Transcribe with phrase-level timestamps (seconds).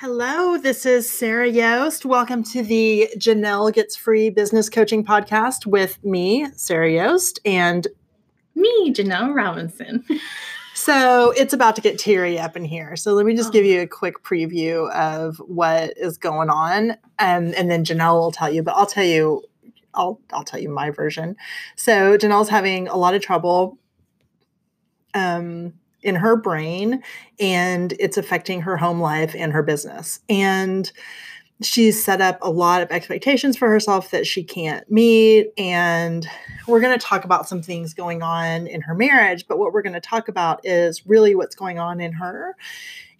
[0.00, 2.04] Hello, this is Sarah Yost.
[2.04, 7.88] Welcome to the Janelle Gets Free Business Coaching Podcast with me, Sarah Yost, and
[8.54, 10.04] me, Janelle Robinson.
[10.74, 12.94] So it's about to get teary up in here.
[12.94, 13.52] So let me just oh.
[13.52, 18.30] give you a quick preview of what is going on, um, and then Janelle will
[18.30, 18.62] tell you.
[18.62, 19.42] But I'll tell you,
[19.94, 21.34] I'll I'll tell you my version.
[21.74, 23.76] So Janelle's having a lot of trouble.
[25.14, 27.02] Um, in her brain
[27.40, 30.20] and it's affecting her home life and her business.
[30.28, 30.90] And
[31.60, 35.52] she's set up a lot of expectations for herself that she can't meet.
[35.58, 36.28] And
[36.66, 39.82] we're going to talk about some things going on in her marriage, but what we're
[39.82, 42.56] going to talk about is really what's going on in her.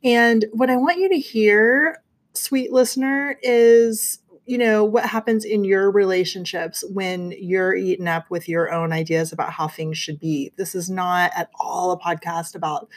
[0.04, 2.02] And what I want you to hear,
[2.34, 8.48] sweet listener, is you know what happens in your relationships when you're eaten up with
[8.48, 12.54] your own ideas about how things should be this is not at all a podcast
[12.54, 12.88] about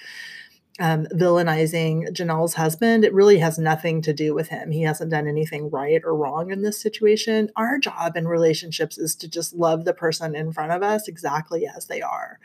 [0.80, 3.04] um, villainizing Janelle's husband.
[3.04, 4.72] It really has nothing to do with him.
[4.72, 7.52] He hasn't done anything right or wrong in this situation.
[7.56, 11.68] Our job in relationships is to just love the person in front of us exactly
[11.68, 12.40] as they are.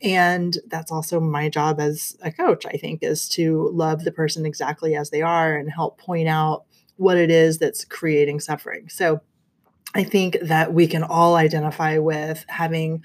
[0.00, 4.46] And that's also my job as a coach, I think, is to love the person
[4.46, 6.64] exactly as they are and help point out
[6.96, 8.88] what it is that's creating suffering.
[8.88, 9.20] So
[9.94, 13.02] I think that we can all identify with having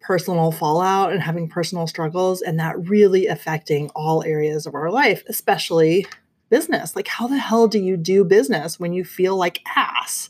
[0.00, 5.22] personal fallout and having personal struggles and that really affecting all areas of our life,
[5.28, 6.06] especially
[6.50, 6.94] business.
[6.94, 10.28] Like, how the hell do you do business when you feel like ass?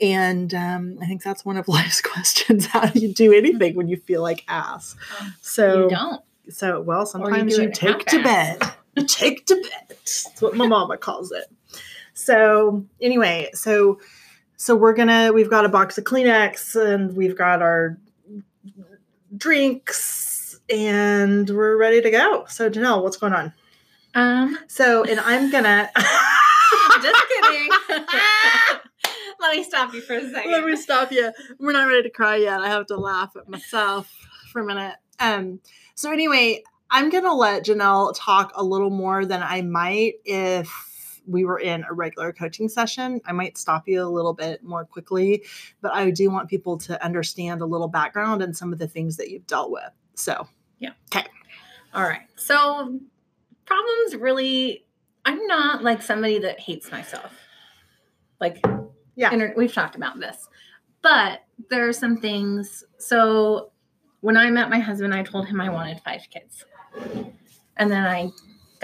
[0.00, 2.66] And um, I think that's one of life's questions.
[2.66, 4.96] How do you do anything when you feel like ass?
[5.20, 6.22] Um, so you don't.
[6.50, 8.60] So well, sometimes you, you take to bed.
[9.06, 9.86] take to bed.
[9.88, 11.46] That's what my mama calls it.
[12.14, 14.00] So anyway, so
[14.56, 17.98] so we're gonna we've got a box of Kleenex and we've got our
[19.36, 22.46] drinks and we're ready to go.
[22.48, 23.52] So Janelle, what's going on?
[24.14, 24.58] Um.
[24.68, 25.90] So and I'm gonna.
[27.02, 27.68] just kidding.
[29.40, 30.52] Let me stop you for a second.
[30.52, 31.32] Let me stop you.
[31.58, 32.60] We're not ready to cry yet.
[32.60, 34.10] I have to laugh at myself
[34.52, 34.94] for a minute.
[35.18, 35.60] Um.
[35.96, 40.93] So anyway, I'm gonna let Janelle talk a little more than I might if
[41.26, 43.20] we were in a regular coaching session.
[43.24, 45.44] I might stop you a little bit more quickly,
[45.80, 49.16] but I do want people to understand a little background and some of the things
[49.16, 49.90] that you've dealt with.
[50.14, 50.46] So,
[50.78, 50.90] yeah.
[51.14, 51.26] Okay.
[51.94, 52.22] All right.
[52.36, 52.98] So,
[53.64, 54.84] problems really,
[55.24, 57.32] I'm not like somebody that hates myself.
[58.40, 58.62] Like,
[59.14, 60.48] yeah, inter- we've talked about this,
[61.02, 62.84] but there are some things.
[62.98, 63.70] So,
[64.20, 66.64] when I met my husband, I told him I wanted five kids.
[67.76, 68.30] And then I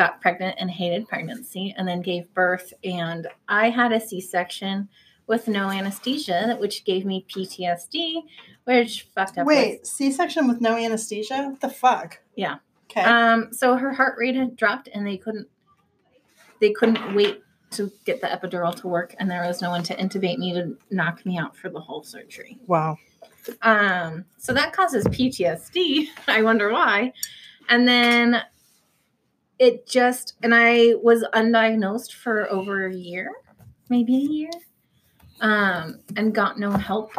[0.01, 2.73] got pregnant and hated pregnancy and then gave birth.
[2.83, 4.89] And I had a C section
[5.27, 8.23] with no anesthesia, which gave me PTSD,
[8.65, 9.47] which fucked up.
[9.47, 11.49] Wait, C section with no anesthesia?
[11.51, 12.19] What the fuck?
[12.35, 12.57] Yeah.
[12.91, 13.03] Okay.
[13.03, 15.49] Um, so her heart rate had dropped and they couldn't
[16.63, 19.95] they couldn't wait to get the epidural to work and there was no one to
[19.97, 22.59] intubate me to knock me out for the whole surgery.
[22.67, 22.97] Wow.
[23.61, 26.07] Um, so that causes PTSD.
[26.27, 27.13] I wonder why.
[27.69, 28.43] And then
[29.61, 33.31] it just and I was undiagnosed for over a year,
[33.91, 34.51] maybe a year,
[35.41, 37.13] um, and got no help.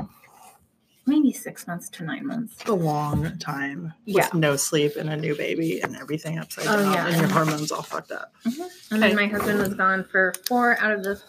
[1.06, 2.64] Maybe six months to nine months.
[2.68, 4.30] A long time with yeah.
[4.34, 7.08] no sleep and a new baby and everything upside oh, down yeah.
[7.08, 8.34] and your hormones all fucked up.
[8.46, 8.94] Mm-hmm.
[8.94, 11.22] And then my husband was gone for four out of the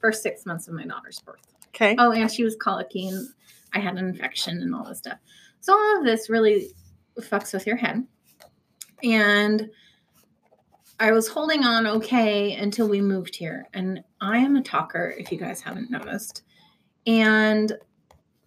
[0.00, 1.42] first six months of my daughter's birth.
[1.68, 1.96] Okay.
[1.98, 3.28] Oh, and she was colicky and
[3.74, 5.18] I had an infection and all this stuff.
[5.60, 6.68] So all of this really
[7.20, 8.06] fucks with your head.
[9.02, 9.68] And
[11.00, 13.68] I was holding on okay until we moved here.
[13.72, 16.42] And I am a talker, if you guys haven't noticed.
[17.06, 17.72] And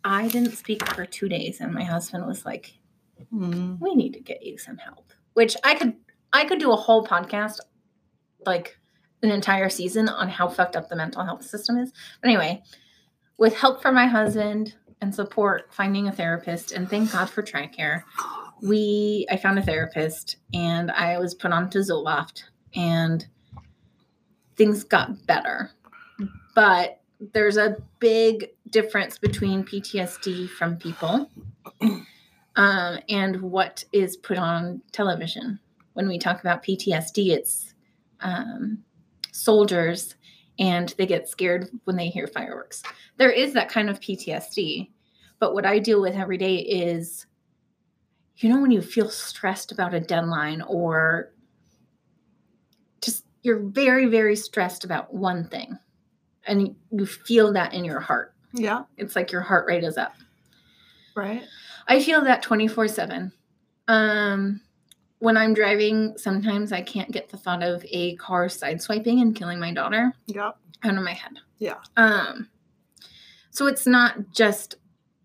[0.03, 2.73] I didn't speak for two days, and my husband was like,
[3.34, 3.79] mm.
[3.79, 5.95] "We need to get you some help." Which I could,
[6.34, 7.59] I could do a whole podcast,
[8.45, 8.78] like
[9.23, 11.91] an entire season, on how fucked up the mental health system is.
[12.22, 12.63] But anyway,
[13.38, 18.03] with help from my husband and support, finding a therapist, and thank God for TRICARE,
[18.61, 22.44] we I found a therapist and I was put on to Zoloft
[22.75, 23.25] and
[24.55, 25.72] things got better.
[26.53, 27.02] But
[27.34, 31.29] there's a big difference between PTSD from people
[32.55, 35.59] um, and what is put on television.
[35.93, 37.73] When we talk about PTSD, it's
[38.22, 38.84] um,
[39.31, 40.16] soldiers
[40.59, 42.84] and they get scared when they hear fireworks.
[43.17, 44.90] There is that kind of PTSD.
[45.40, 47.25] But what I deal with every day is
[48.43, 51.32] you know, when you feel stressed about a deadline or
[53.02, 55.78] just you're very, very stressed about one thing
[56.46, 58.34] and you feel that in your heart.
[58.53, 58.84] Yeah.
[58.97, 60.14] It's like your heart rate is up.
[61.16, 61.43] Right.
[61.88, 63.32] I feel that 24 7.
[63.88, 64.61] Um,
[65.20, 69.59] when I'm driving, sometimes I can't get the thought of a car sideswiping and killing
[69.59, 70.58] my daughter Yep.
[70.84, 71.34] out of my head.
[71.59, 71.78] Yeah.
[71.97, 72.49] Um,
[73.52, 74.76] so it's not just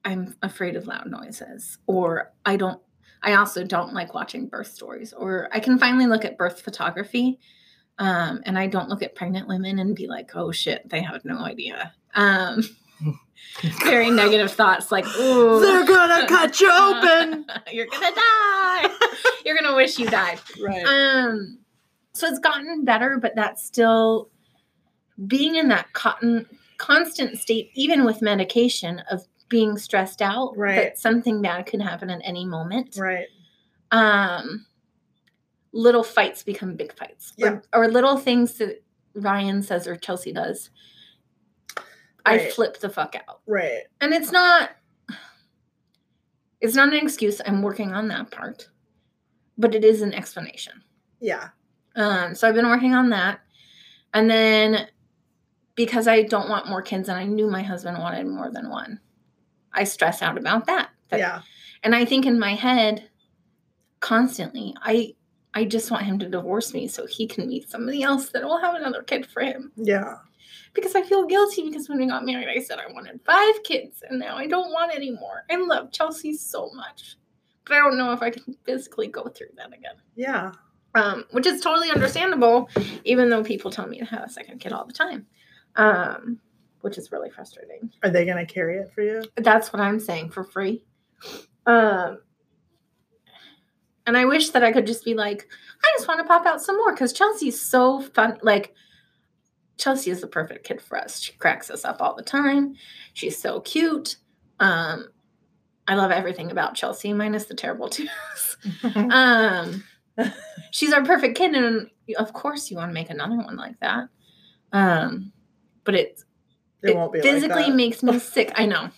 [0.05, 2.81] I'm afraid of loud noises, or I don't.
[3.23, 7.39] I also don't like watching birth stories, or I can finally look at birth photography,
[7.99, 11.25] um, and I don't look at pregnant women and be like, "Oh shit, they have
[11.25, 12.63] no idea." Um,
[13.83, 17.47] very negative thoughts, like, "Ooh, They're gonna cut you open.
[17.73, 18.89] You're gonna die.
[19.45, 20.85] You're gonna wish you died." right.
[20.85, 21.59] Um,
[22.13, 24.31] so it's gotten better, but that's still
[25.27, 26.47] being in that cotton
[26.79, 30.75] constant state, even with medication, of being stressed out Right.
[30.77, 32.97] that something bad could happen at any moment.
[32.99, 33.27] right.
[33.93, 34.67] Um,
[35.73, 37.61] little fights become big fights, Yeah.
[37.73, 38.83] or, or little things that
[39.15, 40.71] Ryan says or Chelsea does.
[42.25, 43.83] I flip the fuck out, Right.
[44.01, 44.71] and it's not.
[46.61, 47.41] It's not an excuse.
[47.47, 48.69] I'm working on that part,
[49.59, 50.83] but it is an explanation.
[51.21, 51.51] Yeah.
[51.95, 53.41] Um, so I've been working on that.
[54.15, 54.89] And then
[55.75, 59.01] because I don't want more kids and I knew my husband wanted more than one,
[59.77, 60.91] I stress out about that.
[61.11, 61.41] That- Yeah.
[61.83, 63.09] And I think in my head
[64.01, 65.15] constantly, I
[65.55, 68.59] I just want him to divorce me so he can meet somebody else that will
[68.61, 69.73] have another kid for him.
[69.77, 70.17] Yeah.
[70.75, 74.03] Because I feel guilty because when we got married, I said I wanted five kids
[74.07, 75.45] and now I don't want any more.
[75.51, 77.17] I love Chelsea so much.
[77.65, 80.53] But I don't know if I can physically go through that again Yeah.
[80.95, 82.69] um, which is totally understandable,
[83.05, 85.27] even though people tell me to have a second kid all the time,
[85.77, 86.39] um,
[86.87, 87.91] which is really frustrating.
[88.05, 89.25] Are they gonna carry it for you?
[89.35, 90.85] That's what I'm saying for free.
[91.67, 92.21] Um,
[94.07, 95.49] and I wish that I could just be like,
[95.83, 98.39] I just want to pop out some more because Chelsea's so fun.
[98.41, 98.73] Like,
[99.79, 101.19] Chelsea is the perfect kid for us.
[101.21, 102.77] She cracks us up all the time.
[103.15, 104.19] She's so cute.
[104.61, 105.09] Um,
[105.89, 108.57] I love everything about Chelsea, minus the terrible twos.
[108.95, 109.83] Um,
[110.71, 114.09] she's our perfect kid, and of course, you want to make another one like that.
[114.71, 115.33] Um,
[115.83, 116.23] but it
[116.83, 117.75] It, it won't be physically like that.
[117.75, 118.53] makes me sick.
[118.55, 118.91] I know.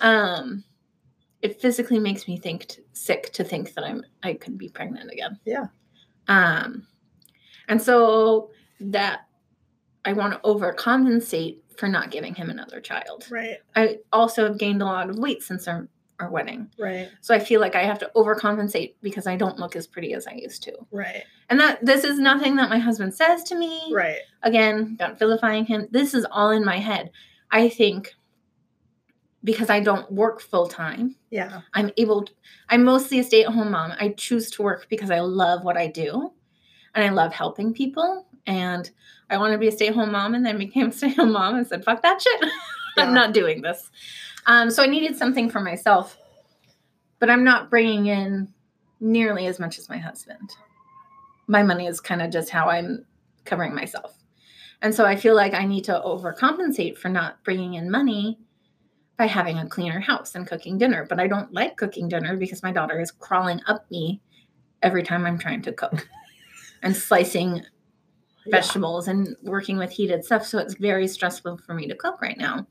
[0.00, 0.64] Um,
[1.40, 5.10] it physically makes me think t- sick to think that I'm I could be pregnant
[5.10, 5.38] again.
[5.44, 5.66] Yeah.
[6.28, 6.86] Um,
[7.68, 8.50] and so
[8.80, 9.22] that
[10.04, 13.26] I want to overcompensate for not giving him another child.
[13.30, 13.56] Right.
[13.74, 15.88] I also have gained a lot of weight since our
[16.20, 16.70] our wedding.
[16.78, 17.08] Right.
[17.20, 20.26] So I feel like I have to overcompensate because I don't look as pretty as
[20.26, 20.72] I used to.
[20.90, 21.24] Right.
[21.50, 23.90] And that this is nothing that my husband says to me.
[23.92, 24.18] Right.
[24.42, 25.88] Again, not vilifying him.
[25.90, 27.10] This is all in my head.
[27.50, 28.14] I think
[29.44, 31.62] because I don't work full time, Yeah.
[31.74, 32.32] I'm able to,
[32.68, 33.92] I'm mostly a stay-at-home mom.
[33.98, 36.32] I choose to work because I love what I do
[36.94, 38.26] and I love helping people.
[38.46, 38.88] And
[39.28, 41.84] I want to be a stay-at-home mom and then became a stay-at-home mom and said,
[41.84, 42.44] fuck that shit.
[42.94, 43.04] Yeah.
[43.04, 43.90] I'm not doing this.
[44.46, 46.16] Um, so I needed something for myself,
[47.18, 48.48] but I'm not bringing in
[49.00, 50.50] nearly as much as my husband.
[51.46, 53.04] My money is kind of just how I'm
[53.44, 54.16] covering myself.
[54.80, 58.38] And so I feel like I need to overcompensate for not bringing in money
[59.16, 61.06] by having a cleaner house and cooking dinner.
[61.08, 64.20] But I don't like cooking dinner because my daughter is crawling up me
[64.82, 66.08] every time I'm trying to cook
[66.82, 67.62] and slicing
[68.44, 68.50] Yeah.
[68.60, 70.44] vegetables and working with heated stuff.
[70.44, 72.66] So it's very stressful for me to cook right now.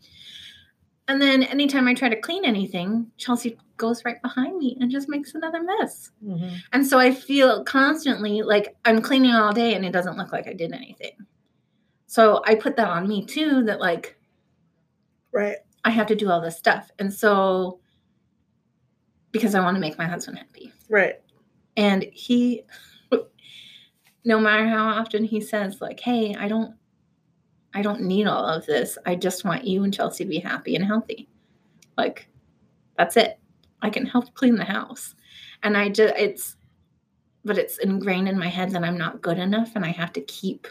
[1.08, 5.10] And then anytime I try to clean anything, Chelsea goes right behind me and just
[5.10, 6.12] makes another mess.
[6.24, 6.60] Mhm.
[6.72, 10.48] And so I feel constantly like I'm cleaning all day and it doesn't look like
[10.48, 11.14] I did anything.
[12.08, 14.18] So I put that on me too that like
[15.34, 15.58] Right.
[15.84, 16.92] I have to do all this stuff.
[17.00, 17.80] And so
[19.32, 20.72] because I want to make my husband happy.
[20.90, 21.16] Right.
[21.78, 22.64] And he
[24.26, 26.76] no matter how often he says like, "Hey, I don't
[27.74, 28.98] I don't need all of this.
[29.06, 31.30] I just want you and Chelsea to be happy and healthy."
[31.98, 32.28] Like
[32.98, 33.40] that's it.
[33.82, 35.16] I can help clean the house.
[35.64, 36.58] And I just it's
[37.44, 40.22] but it's ingrained in my head that I'm not good enough and I have to
[40.22, 40.68] keep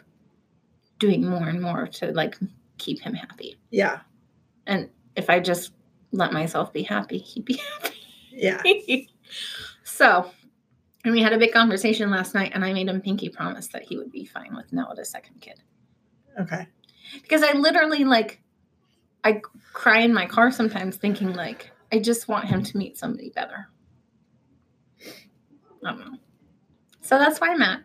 [0.98, 2.38] doing more and more to like
[2.78, 3.58] keep him happy.
[3.70, 4.00] Yeah.
[4.66, 5.72] And if I just
[6.12, 7.96] let myself be happy, he'd be happy.
[8.30, 8.62] Yeah.
[9.84, 10.30] so,
[11.04, 13.82] and we had a big conversation last night, and I made him pinky promise that
[13.82, 15.60] he would be fine with no a second kid.
[16.38, 16.68] Okay.
[17.14, 18.40] Because I literally like,
[19.24, 19.40] I
[19.72, 23.68] cry in my car sometimes thinking like, I just want him to meet somebody better.
[25.04, 26.18] I don't know.
[27.00, 27.80] So that's where I'm at.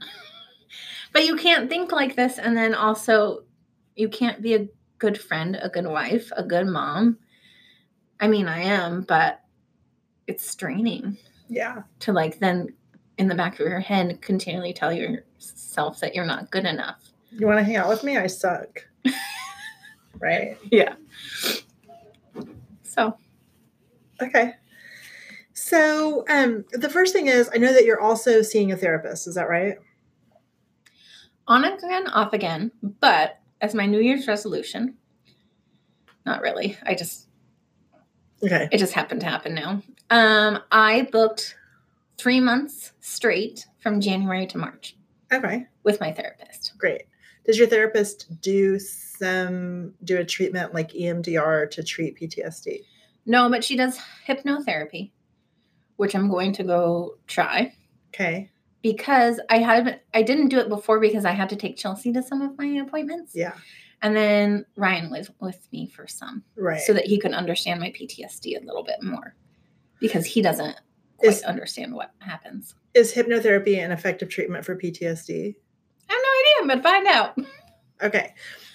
[1.13, 3.43] But you can't think like this, and then also,
[3.95, 4.67] you can't be a
[4.97, 7.17] good friend, a good wife, a good mom.
[8.19, 9.41] I mean, I am, but
[10.27, 11.17] it's straining
[11.47, 11.83] Yeah.
[11.99, 12.73] to like then
[13.17, 17.01] in the back of your head continually tell yourself that you're not good enough.
[17.31, 18.17] You want to hang out with me?
[18.17, 18.85] I suck.
[20.19, 20.57] right.
[20.71, 20.95] Yeah.
[22.83, 23.17] So
[24.21, 24.53] Okay.
[25.53, 29.27] So, um, the first thing is, I know that you're also seeing a therapist.
[29.27, 29.77] Is that right?
[31.47, 32.71] On again, off again.
[32.81, 34.95] But as my New Year's resolution,
[36.25, 36.77] not really.
[36.85, 37.27] I just
[38.43, 38.67] Okay.
[38.71, 39.81] it just happened to happen now.
[40.09, 41.55] Um, I booked
[42.17, 44.95] three months straight from January to March
[45.31, 45.67] Okay.
[45.83, 46.73] with my therapist.
[46.77, 47.03] Great.
[47.45, 52.79] Does your therapist do some do a treatment like EMDR to treat PTSD?
[53.25, 55.11] No, but she does hypnotherapy,
[55.97, 57.73] which I'm going to go try
[58.13, 58.51] Okay.
[58.81, 62.21] because I had I didn't do it before because I had to take Chelsea to
[62.23, 63.33] some of my appointments.
[63.35, 63.53] Yeah.
[64.01, 66.81] And then Ryan was with me for some Right.
[66.81, 69.35] so that he could understand my PTSD a little bit more
[69.99, 70.75] because he doesn't
[71.17, 72.75] quite Is- understand what happens.
[72.93, 75.55] is hypnotherapy an effective treatment for PTSD?
[76.09, 77.37] I have no idea, but find out.
[78.01, 78.33] Okay.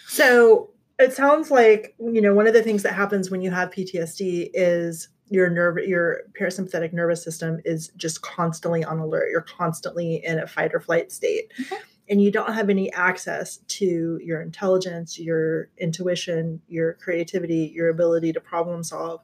[0.09, 3.71] So it sounds like, you know, one of the things that happens when you have
[3.71, 9.31] PTSD is your nerve your parasympathetic nervous system is just constantly on alert.
[9.31, 11.53] You're constantly in a fight or flight state.
[11.61, 11.79] Okay.
[12.09, 18.33] And you don't have any access to your intelligence, your intuition, your creativity, your ability
[18.33, 19.21] to problem solve.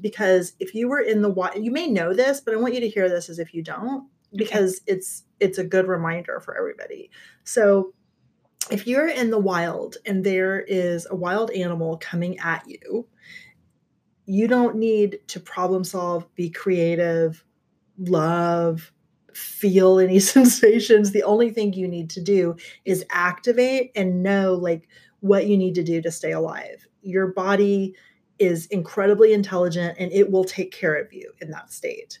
[0.00, 2.80] Because if you were in the wild, you may know this, but I want you
[2.80, 7.10] to hear this as if you don't, because it's it's a good reminder for everybody.
[7.44, 7.92] So
[8.70, 13.06] if you're in the wild and there is a wild animal coming at you,
[14.26, 17.44] you don't need to problem solve, be creative,
[17.98, 18.90] love,
[19.34, 21.12] feel any sensations.
[21.12, 24.88] The only thing you need to do is activate and know like
[25.20, 26.86] what you need to do to stay alive.
[27.02, 27.94] Your body
[28.38, 32.18] is incredibly intelligent and it will take care of you in that state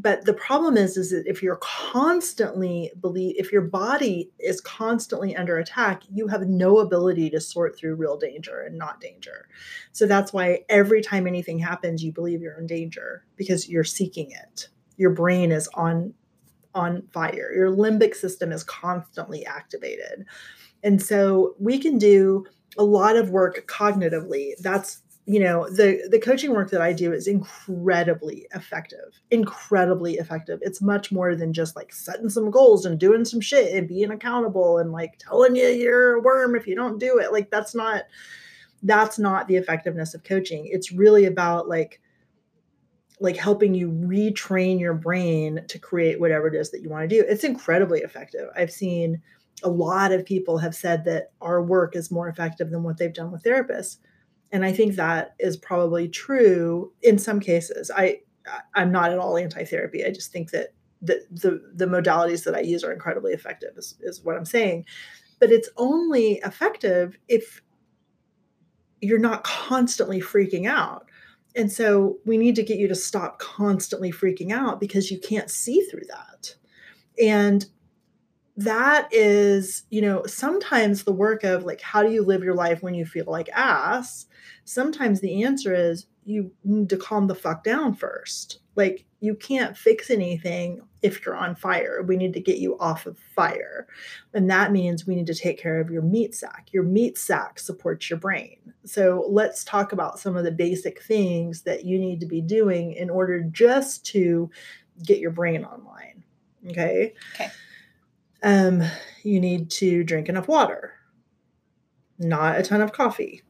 [0.00, 5.34] but the problem is is that if you're constantly believe if your body is constantly
[5.34, 9.48] under attack you have no ability to sort through real danger and not danger.
[9.92, 14.30] So that's why every time anything happens you believe you're in danger because you're seeking
[14.30, 14.68] it.
[14.96, 16.14] Your brain is on
[16.74, 17.52] on fire.
[17.54, 20.26] Your limbic system is constantly activated.
[20.84, 24.52] And so we can do a lot of work cognitively.
[24.60, 30.58] That's you know the the coaching work that i do is incredibly effective incredibly effective.
[30.62, 34.10] It's much more than just like setting some goals and doing some shit and being
[34.10, 37.32] accountable and like telling you you're a worm if you don't do it.
[37.32, 38.04] Like that's not
[38.82, 40.66] that's not the effectiveness of coaching.
[40.66, 42.00] It's really about like
[43.20, 47.16] like helping you retrain your brain to create whatever it is that you want to
[47.16, 47.24] do.
[47.28, 48.48] It's incredibly effective.
[48.56, 49.20] I've seen
[49.64, 53.12] a lot of people have said that our work is more effective than what they've
[53.12, 53.96] done with therapists
[54.52, 57.90] and i think that is probably true in some cases.
[57.94, 58.20] I
[58.74, 60.04] i'm not at all anti-therapy.
[60.04, 60.68] I just think that
[61.02, 64.84] the the, the modalities that i use are incredibly effective is, is what i'm saying.
[65.40, 67.62] But it's only effective if
[69.00, 71.08] you're not constantly freaking out.
[71.54, 75.50] And so we need to get you to stop constantly freaking out because you can't
[75.50, 76.54] see through that.
[77.22, 77.66] And
[78.58, 82.82] that is, you know, sometimes the work of like, how do you live your life
[82.82, 84.26] when you feel like ass?
[84.64, 88.58] Sometimes the answer is you need to calm the fuck down first.
[88.74, 92.02] Like, you can't fix anything if you're on fire.
[92.02, 93.86] We need to get you off of fire.
[94.34, 96.68] And that means we need to take care of your meat sack.
[96.72, 98.58] Your meat sack supports your brain.
[98.84, 102.92] So let's talk about some of the basic things that you need to be doing
[102.92, 104.50] in order just to
[105.04, 106.24] get your brain online.
[106.68, 107.14] Okay.
[107.36, 107.50] Okay.
[108.42, 108.82] Um,
[109.22, 110.94] you need to drink enough water,
[112.18, 113.42] not a ton of coffee.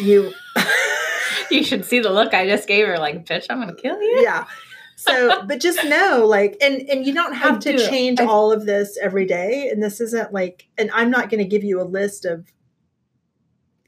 [0.00, 0.32] You,
[1.50, 2.98] You should see the look I just gave her.
[2.98, 4.20] Like, bitch, I'm gonna kill you.
[4.22, 4.44] yeah.
[4.96, 7.86] So, but just know, like, and and you don't have to do.
[7.88, 9.68] change I- all of this every day.
[9.70, 12.46] And this isn't like, and I'm not going to give you a list of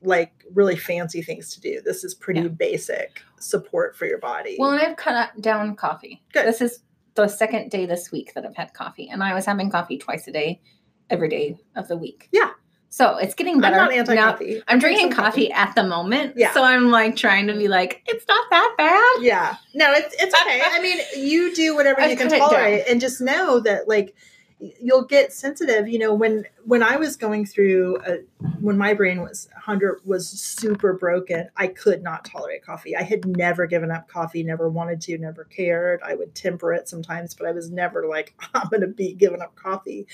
[0.02, 1.80] like really fancy things to do.
[1.84, 2.48] This is pretty Yeah.
[2.48, 4.56] basic support for your body.
[4.58, 6.22] Well, and I've cut down coffee.
[6.32, 6.46] Good.
[6.46, 6.80] This is
[7.14, 10.26] the second day this week that I've had coffee, and I was having coffee twice
[10.28, 10.60] a day,
[11.08, 12.28] every day of the week.
[12.32, 12.50] Yeah.
[12.92, 13.76] So it's getting I'm better.
[13.76, 14.62] not anti-coffee.
[14.66, 16.34] I'm Drink drinking some coffee at the moment.
[16.36, 16.52] Yeah.
[16.52, 19.24] So I'm like trying to be like, it's not that bad.
[19.24, 19.56] Yeah.
[19.74, 20.60] No, it's it's okay.
[20.64, 22.50] I mean, you do whatever I've you can cut it down.
[22.50, 24.16] tolerate and just know that like
[24.60, 28.18] you'll get sensitive, you know, when when I was going through a,
[28.60, 32.96] when my brain was 100 was super broken, I could not tolerate coffee.
[32.96, 36.00] I had never given up coffee, never wanted to, never cared.
[36.02, 39.40] I would temper it sometimes, but I was never like I'm going to be giving
[39.40, 40.06] up coffee.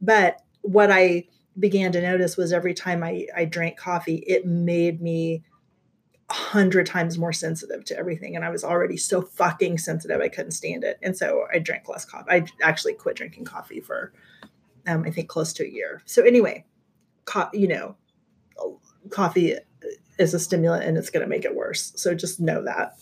[0.00, 1.26] But what I
[1.58, 5.42] began to notice was every time I, I drank coffee, it made me
[6.32, 8.36] a hundred times more sensitive to everything.
[8.36, 10.98] And I was already so fucking sensitive, I couldn't stand it.
[11.02, 12.30] And so I drank less coffee.
[12.30, 14.12] I actually quit drinking coffee for,
[14.86, 16.00] um, I think, close to a year.
[16.06, 16.64] So anyway,
[17.26, 17.96] co- you know,
[19.10, 19.56] coffee
[20.18, 21.92] is a stimulant and it's going to make it worse.
[21.96, 22.94] So just know that.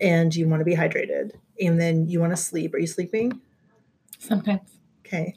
[0.00, 2.74] and you want to be hydrated, and then you want to sleep.
[2.74, 3.40] Are you sleeping?
[4.18, 4.78] Sometimes.
[5.06, 5.34] Okay.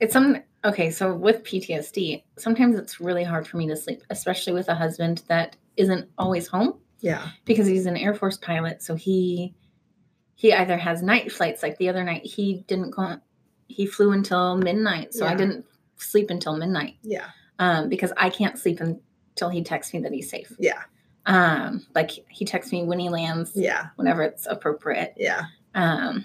[0.00, 4.52] It's some okay, so with PTSD, sometimes it's really hard for me to sleep, especially
[4.52, 7.28] with a husband that isn't always home Yeah.
[7.44, 8.82] because he's an Air Force pilot.
[8.82, 9.54] So he
[10.34, 13.16] he either has night flights like the other night he didn't go
[13.68, 15.14] he flew until midnight.
[15.14, 15.64] So I didn't
[15.96, 16.94] sleep until midnight.
[17.02, 17.26] Yeah.
[17.58, 20.52] Um, because I can't sleep until he texts me that he's safe.
[20.58, 20.82] Yeah.
[21.26, 23.88] Um, like he texts me when he lands, Yeah.
[23.96, 25.14] whenever it's appropriate.
[25.16, 25.42] Yeah.
[25.74, 26.24] um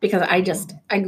[0.00, 1.04] because i just i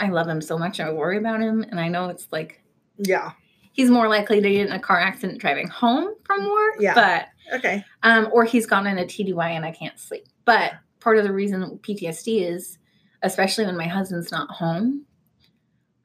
[0.00, 2.62] i love him so much i worry about him and i know it's like
[2.98, 3.32] Yeah.
[3.72, 6.94] He's more likely to get in a car accident driving home from work Yeah.
[6.94, 7.84] but Okay.
[8.02, 11.32] um or he's gone in a tdy and i can't sleep but part of the
[11.32, 12.78] reason ptsd is
[13.22, 15.04] especially when my husband's not home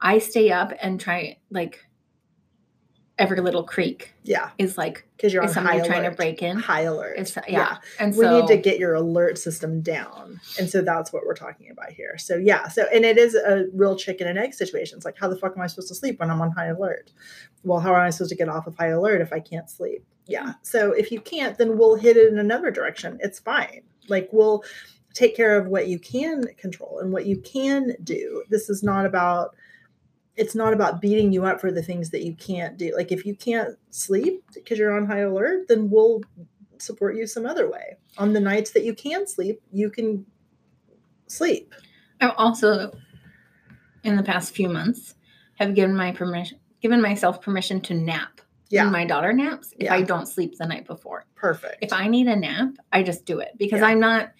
[0.00, 1.84] i stay up and try like
[3.18, 4.50] every little creak Yeah.
[4.58, 6.56] is like Because you're on is high somebody trying to break in.
[6.56, 7.16] High alert.
[7.18, 10.40] it's yeah, and we so need to get your alert system down.
[10.58, 12.16] And so that's what we're talking about here.
[12.18, 12.68] So yeah.
[12.68, 14.96] So and it is a real chicken and egg situation.
[14.96, 17.10] It's like how the fuck am i supposed to sleep when i'm on high alert?
[17.64, 20.04] Well how am i supposed to get off of high alert if i can't sleep?
[20.26, 20.42] Yeah.
[20.42, 20.50] Mm-hmm.
[20.62, 23.18] So if you can't then we'll hit it in another direction.
[23.20, 23.82] It's fine.
[24.08, 24.62] Like we'll
[25.14, 28.44] take care of what you can control and what you can do.
[28.48, 29.56] This is not about
[30.38, 33.26] it's not about beating you up for the things that you can't do like if
[33.26, 36.20] you can't sleep because you're on high alert then we'll
[36.78, 37.96] support you some other way.
[38.18, 40.24] On the nights that you can sleep, you can
[41.26, 41.74] sleep.
[42.20, 42.92] I've also,
[44.04, 45.16] in the past few months,
[45.56, 48.40] have given my permission, given myself permission to nap.
[48.70, 51.24] Yeah, When my daughter naps, if I don't sleep the night before.
[51.34, 51.78] perfect.
[51.82, 53.86] If I need a nap, I just do it because Yeah.
[53.86, 54.30] I'm not,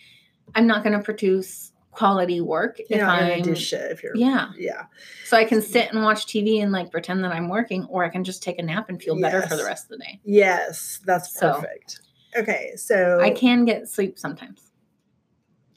[0.55, 3.29] I'm not going to produce quality work if not I'm.
[3.29, 4.85] gonna do shit if you're Yeah, yeah
[5.25, 8.09] so I can sit and watch TV and like pretend that I'm working, or I
[8.09, 10.21] can just take a nap and feel better for the rest of the day.
[10.25, 12.01] yes that's So- perfect.
[12.37, 14.71] Okay, so I can get sleep sometimes,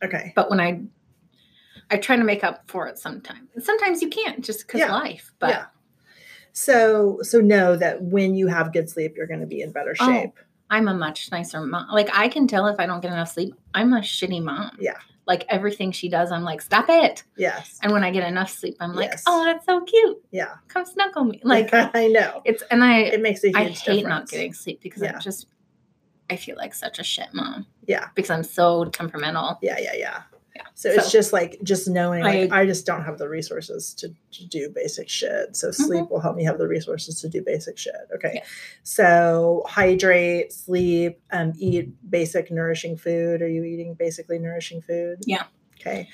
[0.03, 0.81] okay but when I,
[1.89, 3.49] I try to make up for it sometimes.
[3.65, 4.93] Sometimes you can't just because Yeah.
[4.93, 5.33] life.
[5.39, 5.65] But yeah.
[6.53, 9.95] So so know that when you have good sleep, you're going to be in better
[9.99, 10.37] Oh, shape.
[10.69, 11.87] I'm a much nicer mom.
[11.91, 14.71] Like I can tell if I don't get enough sleep, I'm a shitty mom.
[14.79, 14.97] Yeah.
[15.27, 17.23] Like everything she does, I'm like, stop it.
[17.37, 17.77] Yes.
[17.83, 19.23] And when I get enough sleep, I'm like, Yes.
[19.27, 20.17] oh, that's so cute.
[20.31, 20.55] Yeah.
[20.67, 21.39] Come snuggle me.
[21.43, 24.07] Like I know it's and I it makes a huge I hate difference.
[24.07, 25.15] not getting sleep because Yeah.
[25.15, 25.47] I just
[26.29, 27.67] I feel like such a shit mom.
[27.85, 28.07] Yeah.
[28.15, 29.59] Because I'm so temperamental.
[29.61, 30.21] Yeah, yeah, yeah.
[30.55, 30.63] Yeah.
[30.73, 34.09] So, it's just like just knowing like, I- I, just don't have the resources to,
[34.31, 35.55] to do basic shit.
[35.55, 37.93] So sleep will help me have the resources to do basic shit.
[38.15, 38.27] Okay.
[38.27, 38.35] Mm-hmm.
[38.37, 38.43] Yeah.
[38.83, 43.41] So hydrate, sleep, um, eat basic nourishing food.
[43.41, 45.19] Are you eating basically nourishing food?
[45.25, 45.43] Yeah.
[45.79, 46.09] Okay.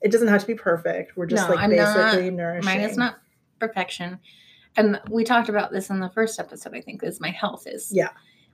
[0.00, 1.16] It doesn't have to be perfect.
[1.16, 2.64] We're just No, like I'm not- basically nourishing.
[2.64, 3.16] Mine is not
[3.58, 4.18] perfection.
[4.76, 7.92] And we talked about this in the first episode, I think, is my health is
[7.92, 8.08] Yeah.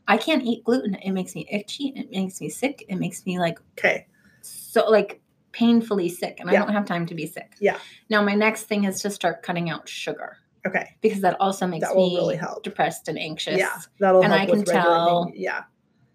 [0.08, 0.94] I can't eat gluten.
[0.96, 1.92] It makes me itchy.
[1.94, 2.84] It makes me sick.
[2.88, 4.06] It makes me like Okay.
[4.42, 5.20] So like
[5.52, 6.62] painfully sick and Yeah.
[6.62, 7.54] I don't have time to be sick.
[7.60, 7.78] Yeah.
[8.08, 10.96] Now my next thing is to start cutting out sugar Okay.
[11.00, 12.62] because that also makes That me really help.
[12.62, 13.76] depressed and anxious Yeah.
[13.98, 15.62] That'll And help I can tell- Yeah.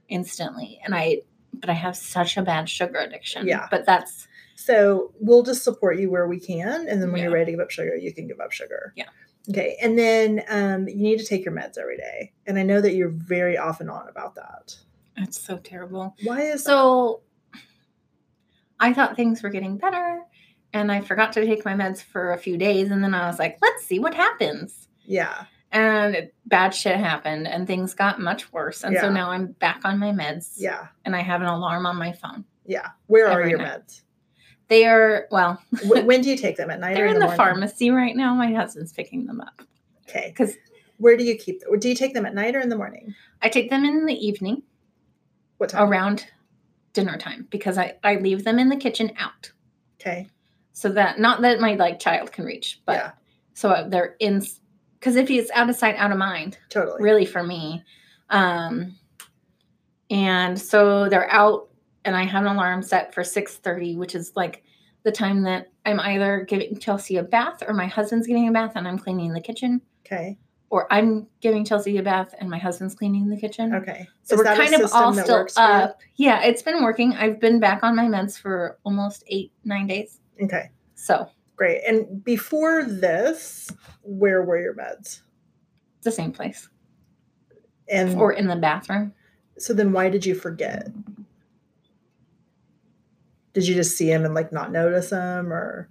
[0.09, 0.79] instantly.
[0.85, 1.21] And I
[1.57, 3.47] but I have such a bad sugar addiction.
[3.47, 3.67] Yeah.
[3.71, 7.45] But that's So we'll just support you where we can, and then when you're ready
[7.45, 8.93] to give up sugar, you can give up sugar.
[8.95, 9.09] Yeah.
[9.49, 12.79] Okay, and then um, you need to take your meds every day, and I know
[12.81, 14.75] that you're very off and on about that.
[15.17, 16.15] That's so terrible.
[16.23, 17.21] Why is So
[18.79, 20.21] I thought things were getting better
[20.73, 23.39] and I forgot to take my meds for a few days and then I was
[23.39, 24.87] like, let's see what happens.
[25.05, 28.83] Yeah, And bad shit happened and things got much worse.
[28.83, 30.53] And so now I'm back on my meds.
[30.57, 32.43] yeah, And I have an alarm on my phone.
[32.65, 32.89] yeah.
[33.07, 33.81] Where are your night.
[33.87, 34.01] meds?
[34.67, 36.95] They are well, when do you take them at night?
[36.95, 37.37] they're or in the, morning?
[37.37, 38.33] pharmacy right now.
[38.33, 39.61] My husband's picking them up
[40.09, 40.55] Okay, because
[40.97, 41.59] where do you keep?
[41.61, 41.77] them?
[41.79, 43.13] do you take them at night or in the morning?
[43.43, 44.63] I take them in the evening
[45.57, 45.87] What time?
[45.87, 46.25] around
[46.95, 49.51] dinner time because I, I leave them in the kitchen out
[50.01, 50.27] Okay,
[50.73, 53.11] so that not that my like child can reach, but Yeah.
[53.53, 54.43] so they're in
[54.99, 57.01] because if it's out of sight, out of mind, totally.
[57.03, 57.83] really for me.
[58.31, 58.95] Um,
[60.09, 61.69] and so they're out,
[62.03, 64.63] and I have an alarm set for six thirty, which is like
[65.03, 68.71] the time that I'm either giving Chelsea a bath or my husband's giving a bath
[68.75, 70.37] and I'm cleaning the kitchen, Okay,
[70.75, 73.73] or I'm giving Chelsea a bath and my husband's cleaning the kitchen.
[73.75, 74.09] okay.
[74.23, 75.67] So Is we're kind of all still works for you?
[75.67, 76.01] up.
[76.17, 77.13] Yeah, it's been working.
[77.13, 80.19] I've been back on my meds for almost eight, nine days.
[80.43, 81.81] Okay, So great.
[81.87, 83.71] And before this,
[84.03, 85.21] where were your meds?
[86.01, 86.67] the same place.
[87.89, 89.13] And Or in the bathroom.
[89.57, 90.89] So then why did you forget?
[93.53, 95.89] Did you just see him and like not notice him or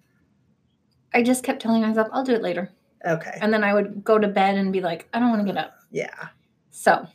[1.14, 2.70] I just kept telling myself, I'll do it later.
[3.06, 3.38] Okay.
[3.40, 5.62] And then I would go to bed and be like, I don't want to get
[5.62, 5.74] up.
[5.90, 6.28] Yeah.
[6.70, 7.06] So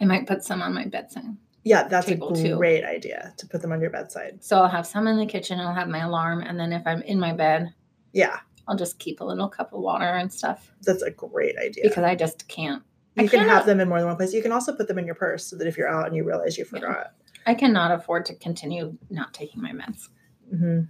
[0.00, 1.36] I might put some on my bedside.
[1.62, 2.56] Yeah, that's a too.
[2.56, 4.42] great idea to put them on your bedside.
[4.42, 5.60] So I'll have some in the kitchen.
[5.60, 7.74] I'll have my alarm, and then if I'm in my bed,
[8.12, 11.82] Yeah, I'll just keep a little cup of water and stuff that's a great idea.
[11.84, 12.82] because I just can't.
[13.18, 14.32] I you can have them in more than one place.
[14.32, 16.24] You can also put them in your purse so that if you're out and you
[16.24, 16.78] realize you Yeah.
[16.80, 17.06] forgot.
[17.44, 20.08] I cannot afford to continue not taking my meds.
[20.50, 20.80] hmm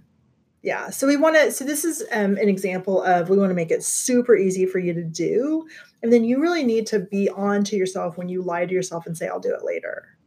[0.63, 0.91] Yeah.
[0.91, 1.51] So we want to.
[1.51, 4.77] So this is um, an example of we want to make it super easy for
[4.79, 5.67] you to do,
[6.03, 9.07] and then you really need to be on to yourself when you lie to yourself
[9.07, 10.17] and say, "I'll do it later."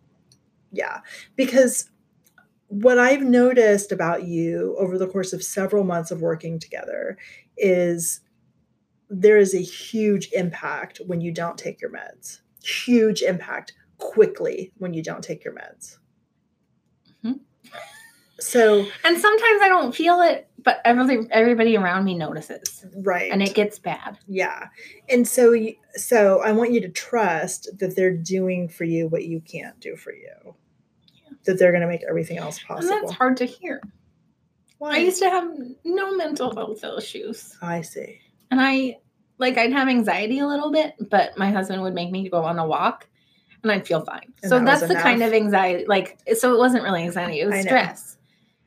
[0.72, 1.00] Yeah,
[1.36, 1.88] because
[2.66, 7.16] what I've noticed about you over the course of several months of working together
[7.56, 8.20] is
[9.08, 12.40] there is a huge impact when you don't take your meds.
[12.64, 15.98] Huge impact quickly when you don't take your meds.
[18.44, 23.42] So And sometimes I don't feel it, but everybody everybody around me notices, right, and
[23.42, 24.18] it gets bad.
[24.28, 24.68] yeah,
[25.08, 29.24] and so you, so I want you to trust that they're doing for you what
[29.24, 30.28] you can't do for you.
[30.44, 31.30] Yeah.
[31.44, 32.98] That they're going to make everything else And possible.
[33.00, 33.80] that's hard to hear.
[34.78, 34.96] Why?
[34.96, 35.48] I used to have
[35.84, 37.56] no mental health issues.
[37.62, 38.20] I see.
[38.50, 38.98] And I
[39.38, 42.58] like I'd have anxiety a little bit, but my husband would make me go on
[42.58, 43.08] a walk
[43.62, 44.32] and I'd feel fine.
[44.42, 47.46] And so that that's the kind of anxiety like so it wasn't really anxiety, it
[47.46, 48.13] was stress.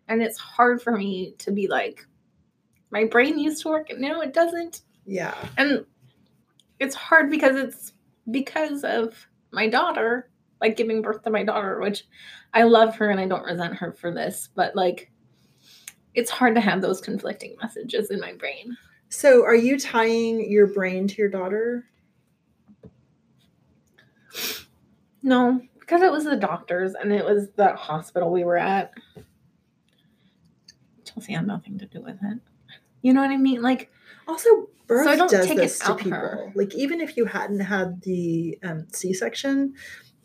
[0.08, 2.06] And it's hard for me to be like
[2.92, 4.82] my brain used to work and now it doesn't.
[5.06, 5.36] Yeah.
[5.58, 5.86] And
[6.80, 7.94] it's hard because it's
[8.32, 10.30] because of my daughter,
[10.62, 12.06] like giving birth to my daughter, which
[12.54, 15.12] I love her and I don't resent her for this, but like
[16.14, 18.76] it's hard to have those conflicting messages in my brain.
[19.10, 21.86] So, are you tying your brain to your daughter?
[25.22, 28.94] No, because it was the doctors and it was the hospital we were at.
[31.18, 32.40] Chelsea had nothing to do with it.
[33.02, 33.62] You know what I mean?
[33.62, 33.92] Like,
[34.28, 36.12] Also, birth I don't does take it this to people.
[36.12, 36.52] her.
[36.56, 39.74] Like, even if you hadn't had the um, C-section,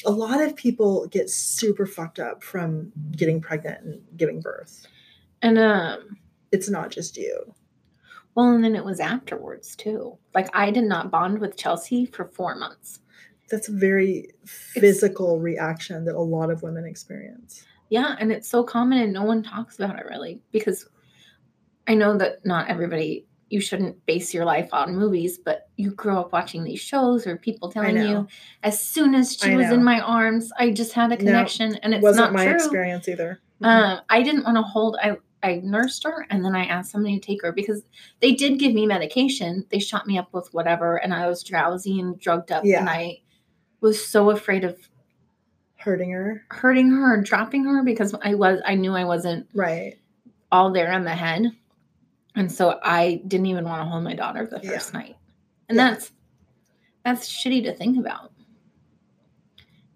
[0.04, 4.86] a lot of people get super fucked up from getting pregnant and giving birth.
[5.40, 6.16] and um,
[6.50, 7.54] It's not just you.
[8.34, 10.18] well, and then it was afterwards too.
[10.34, 12.98] Like, I did not bond with Chelsea for four months.
[13.50, 17.64] That's a very physical reaction that a lot of women experience.
[17.92, 20.88] Yeah, and it's so common and no one talks about it really because
[21.86, 26.18] I know that not everybody you shouldn't base your life on movies, but you grow
[26.20, 28.26] up watching these shows or people telling you
[28.62, 29.74] as soon as she I was know.
[29.74, 32.54] in my arms, I just had a No, connection and it's Wasn't not my true.
[32.54, 33.40] experience either.
[33.60, 33.66] Mhm.
[33.66, 34.96] Uh, I didn't want to hold.
[35.02, 37.82] I I nursed her and then I asked somebody to take her because
[38.20, 39.66] they did give me medication.
[39.70, 42.80] They shot me up with whatever, and I was drowsy and drugged up, Yeah.
[42.80, 43.18] and I
[43.82, 44.78] was so afraid of
[45.82, 46.44] Hurting her.
[46.50, 49.98] hurting her dropping her because I was I knew I wasn't Right.
[50.52, 51.46] all there in the head,
[52.36, 54.70] and so I didn't even want to hold my daughter the Yeah.
[54.72, 55.16] first night,
[55.68, 55.90] and Yeah.
[55.90, 56.12] that's
[57.04, 58.32] that's shitty to think about.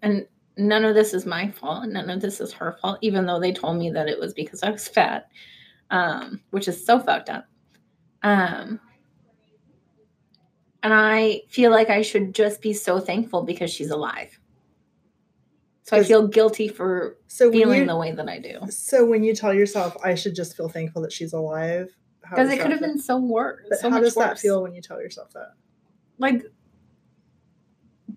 [0.01, 3.25] And none of this is my fault, and none of this is her fault, even
[3.25, 5.29] though they told me that it was because I was fat,
[5.89, 7.45] um, which is so fucked up.
[8.23, 8.81] Um,
[10.83, 14.37] and I feel like I should just be so thankful because she's alive.
[15.87, 18.59] So I feel guilty for So feeling you, the way that I do.
[18.69, 21.95] so when you tell yourself, I should just feel thankful that she's alive.
[22.21, 23.65] Because it could have been so worse.
[23.69, 25.53] But so how does that feel when you tell yourself that?
[26.17, 26.43] Like,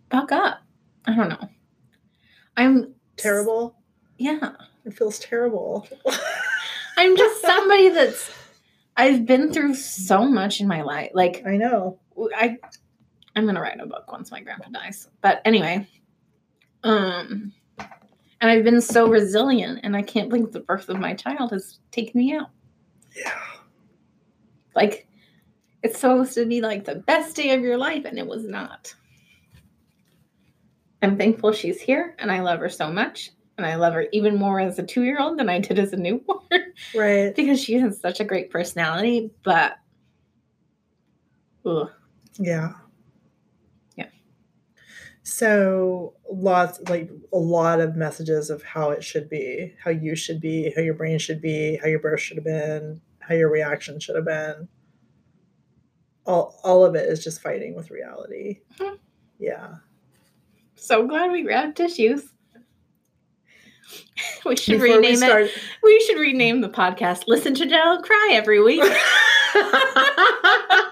[0.08, 0.62] buck up.
[1.04, 1.48] I don't know.
[2.56, 3.76] I'm Terrible.
[4.18, 4.52] Yeah.
[4.84, 5.86] It feels terrible.
[6.96, 8.30] I'm just somebody that's
[8.96, 11.12] I've been through so much in my life.
[11.14, 12.00] Like I know.
[12.34, 12.58] I
[13.36, 15.08] I'm gonna write a book once my grandpa dies.
[15.20, 15.86] But anyway,
[16.82, 17.52] um
[18.40, 21.78] and I've been so resilient and I can't believe the birth of my child has
[21.90, 22.48] taken me out.
[23.16, 23.32] Yeah.
[24.74, 25.06] Like
[25.82, 28.94] it's supposed to be like the best day of your life and it was not.
[31.02, 33.30] I'm thankful she's here and I love her so much.
[33.58, 35.92] And I love her even more as a two year old than I did as
[35.92, 36.40] a newborn
[36.94, 37.34] Right.
[37.34, 39.30] because she has such a great personality.
[39.42, 39.74] But,
[41.66, 41.90] ugh.
[42.38, 42.72] Yeah.
[43.96, 44.06] Yeah.
[45.24, 50.40] So lots like a lot of messages of how it should be, how you should
[50.40, 53.98] be, how your brain should be, how your birth should have been, how your reaction
[54.00, 54.68] should have been.
[56.26, 58.60] All all of it is just fighting with reality.
[58.78, 58.98] Mhm.
[59.38, 59.76] Yeah.
[60.76, 62.24] so glad we grabbed tissues.
[64.44, 65.50] We should Before we rename it.
[65.82, 68.80] We should rename the podcast "Listen to Dell Cry Every Week."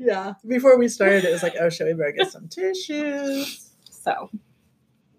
[0.00, 0.34] yeah.
[0.46, 3.70] Before we started, it was like, oh, should we better get some tissues?
[3.90, 4.30] so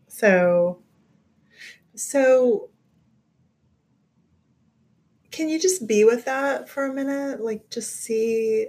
[0.08, 0.82] So,
[1.96, 2.70] so
[5.30, 7.42] can you just be with that for a minute?
[7.42, 8.68] Like, just see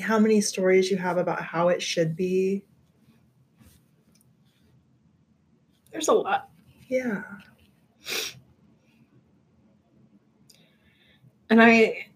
[0.00, 2.64] how many stories you have about how it should be.
[5.92, 6.48] There's a lot.
[6.88, 7.22] Yeah.
[11.50, 12.06] And I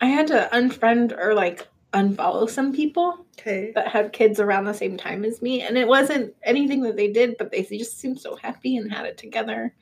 [0.00, 3.72] I had to unfriend or like unfollow some people Okay.
[3.74, 5.62] that had kids around the same time as me.
[5.62, 9.06] And it wasn't anything that they did, but they just seemed so happy and had
[9.06, 9.74] it together.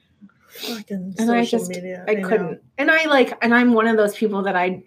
[0.48, 2.04] Fucking And I just- media.
[2.06, 2.28] I, know.
[2.28, 2.60] couldn't.
[2.78, 4.84] And I like and I'm one of those people that I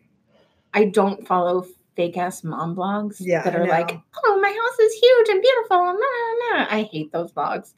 [0.74, 4.94] I don't follow fake ass mom blogs Yeah, that are like, oh my house is
[4.94, 5.78] huge and beautiful.
[5.78, 6.68] Nah, nah.
[6.70, 7.74] I hate those blogs.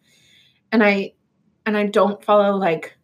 [0.71, 1.13] And I
[1.65, 2.95] and I don't follow like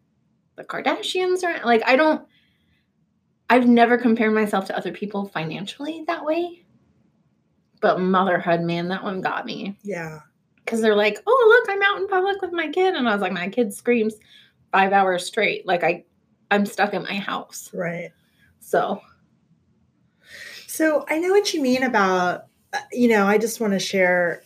[0.55, 2.27] the Kardashians or like I don't
[3.49, 6.63] I've never compared myself to other people financially that way.
[7.81, 9.77] But motherhood, man, that one got me.
[9.83, 10.19] Yeah.
[10.63, 12.95] Because they're like, oh look, I'm out in public with my kid.
[12.95, 14.15] And I was like, my kid screams
[14.71, 15.65] five hours straight.
[15.67, 16.05] Like I
[16.49, 17.69] I'm stuck in my house.
[17.73, 18.11] Right.
[18.59, 19.01] So
[20.75, 24.43] So I know what you mean about, uh, you know, I just want to share,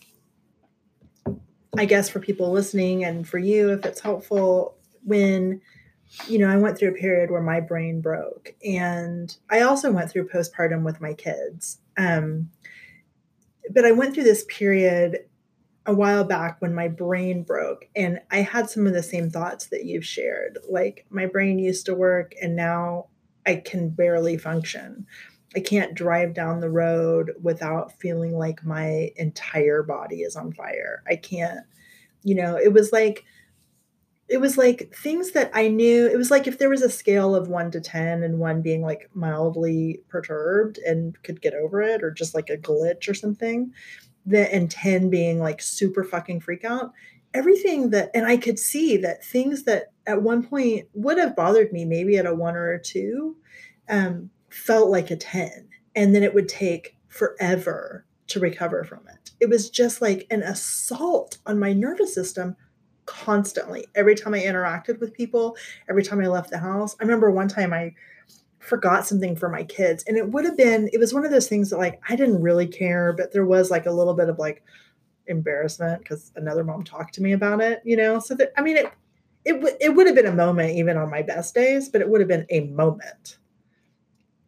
[1.76, 5.60] I guess, for people listening and for you, if it's helpful, when,
[6.28, 8.56] you know, I went through a period where my brain broke.
[8.66, 11.80] And I also went through postpartum with my kids.
[11.98, 12.50] Um,
[13.72, 15.20] but I went through this period
[15.86, 19.68] a while back when my brain broke and I had some of the same thoughts
[19.68, 20.60] that you've shared.
[20.70, 23.08] Like my brain used to work and now
[23.46, 25.08] I can barely function.
[25.56, 31.02] I can't drive down the road without feeling like my entire body is on fire.
[31.08, 31.66] I can't,
[32.24, 33.26] you know, it was like,
[34.30, 36.08] it was like things that I knew.
[36.08, 38.82] It was like if there was a scale of one to 10 and one being
[38.82, 43.74] like mildly perturbed and could get over it or just like a glitch or something,
[44.28, 46.92] that and 10 being like super fucking freak out.
[47.34, 51.74] Everything that, and I could see that things that at one point would have bothered
[51.74, 53.36] me, maybe at a one or a two,
[53.90, 59.32] um, felt like a 10 and then it would take forever to recover from it
[59.40, 62.56] it was just like an assault on my nervous system
[63.10, 63.88] constantly.
[63.96, 65.58] Every time i interacted with people
[65.90, 67.92] every time i left the house i remember one time i
[68.60, 71.48] forgot something for my kids and it would have been it was one of those
[71.48, 74.38] things that like i didn't really care but there was like a little bit of
[74.38, 74.64] like
[75.28, 78.20] embarrassment because another mom talked to me about it you know?
[78.20, 78.92] So that i mean it
[79.46, 82.10] it, w- it would have been a moment even on my best days but it
[82.10, 83.38] would have been a moment.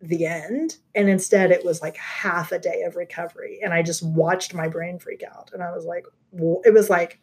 [0.01, 4.03] The end and instead it was like half a day of recovery and i just
[4.03, 7.19] watched my brain freak out and i was like w- it was like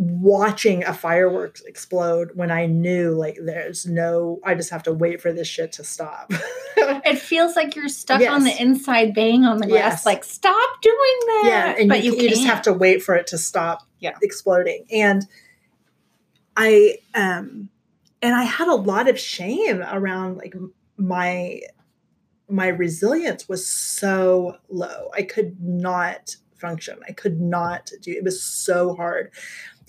[0.00, 5.20] watching a fireworks explode when i knew like there's no i just have to wait
[5.20, 6.32] for this shit to stop.
[6.80, 10.06] It feels like you're stuck on the inside bang on the glass, Yes.
[10.06, 11.42] like stop doing that.
[11.46, 14.16] yeah and but you, you, you just have to wait for it to stop Yeah.
[14.22, 14.86] exploding.
[14.92, 15.26] And
[16.56, 17.68] i um
[18.22, 20.54] and i had a lot of shame around like
[20.96, 21.60] my
[22.50, 25.10] my resilience was so low.
[25.14, 26.98] I could not function.
[27.06, 29.32] I could not do it was so hard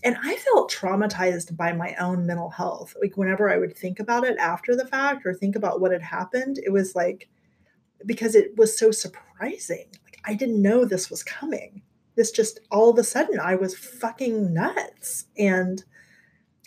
[0.04, 4.24] and i felt traumatized by my own mental health like whenever i would think about
[4.24, 7.30] it after the fact or think about what had happened it was like
[8.06, 11.82] because it was so surprising like i didn't know this was coming
[12.20, 15.26] this just all of a sudden I was fucking nuts.
[15.38, 15.84] And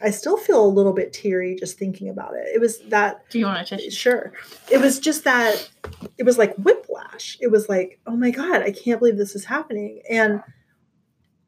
[0.01, 2.47] I still feel a little bit teary just thinking about it.
[2.53, 3.91] It was that, Do you want to tissue?
[3.91, 4.33] sure.
[4.71, 5.71] It was just that,
[6.17, 7.37] it was like whiplash.
[7.41, 10.03] It was like, oh my God, I can't believe this is happening.
[10.11, 10.43] And,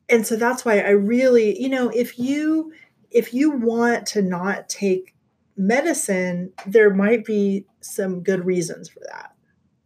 [0.08, 2.72] and so that's why I really, you know, if you,
[3.10, 5.14] if you want to not take
[5.56, 9.32] medicine, there might be some good reasons for that.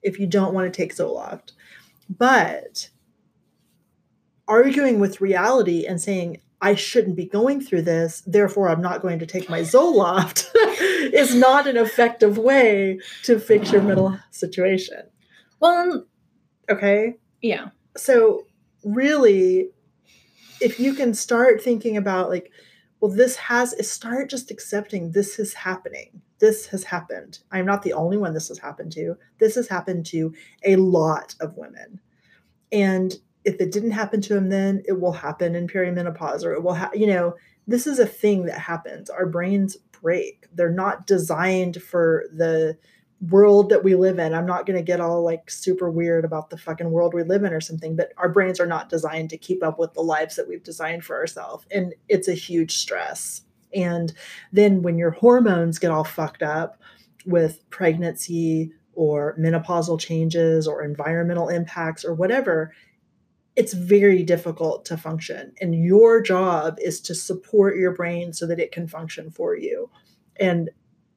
[0.03, 1.53] If you don't want to take Zoloft.
[2.09, 2.89] But
[4.47, 9.19] arguing with reality and saying I shouldn't be going through this, therefore I'm not going
[9.19, 10.49] to take my Zoloft
[11.13, 15.03] is not an effective way to fix your mental situation.
[15.61, 16.07] Well,
[16.71, 17.17] Okay?
[17.41, 17.69] yeah.
[17.97, 18.47] So
[18.85, 19.71] really
[20.61, 22.51] if you can start thinking about like
[23.01, 26.21] well this has start just accepting this is happening.
[26.38, 27.40] This has happened.
[27.51, 29.16] I'm not the only one this has happened to.
[29.38, 30.33] This has happened to
[30.64, 32.01] a lot of women.
[32.71, 36.62] And if it didn't happen to them then, it will happen in perimenopause or it
[36.62, 37.35] will ha- you know,
[37.66, 39.11] this is a thing that happens.
[39.11, 40.47] Our brains break.
[40.53, 42.77] They're not designed for the
[43.21, 44.33] world that we live in.
[44.33, 47.43] I'm not going to get all like super weird about the fucking world we live
[47.43, 50.37] in or something, but our brains are not designed to keep up with the lives
[50.37, 51.67] that we've designed for ourselves.
[51.71, 53.43] And it's a huge stress.
[53.75, 54.13] And
[54.53, 56.81] then when your hormones get all fucked up
[57.27, 62.73] with pregnancy or menopausal changes or environmental impacts or whatever,
[63.57, 65.53] it's very difficult to function.
[65.61, 69.91] And your job is to support your brain so that it can function for you.
[70.39, 70.71] And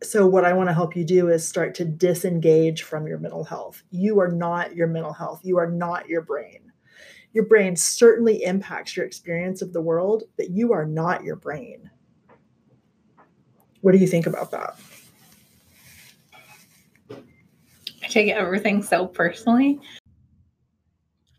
[0.03, 3.43] so, what I want to help you do is start to disengage from your mental
[3.43, 3.83] health.
[3.91, 6.71] You are not your mental health, you are not your brain.
[7.33, 11.89] Your brain certainly impacts your experience of the world, but you are not your brain.
[13.81, 14.75] What do you think about that?
[18.03, 19.79] I take everything so personally.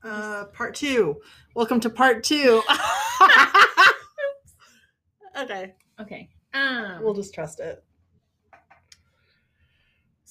[0.02, 1.20] Uh, part two.
[1.54, 2.62] Welcome to part two.
[5.38, 6.28] okay, Okay.
[6.54, 7.84] Um, we'll just trust it.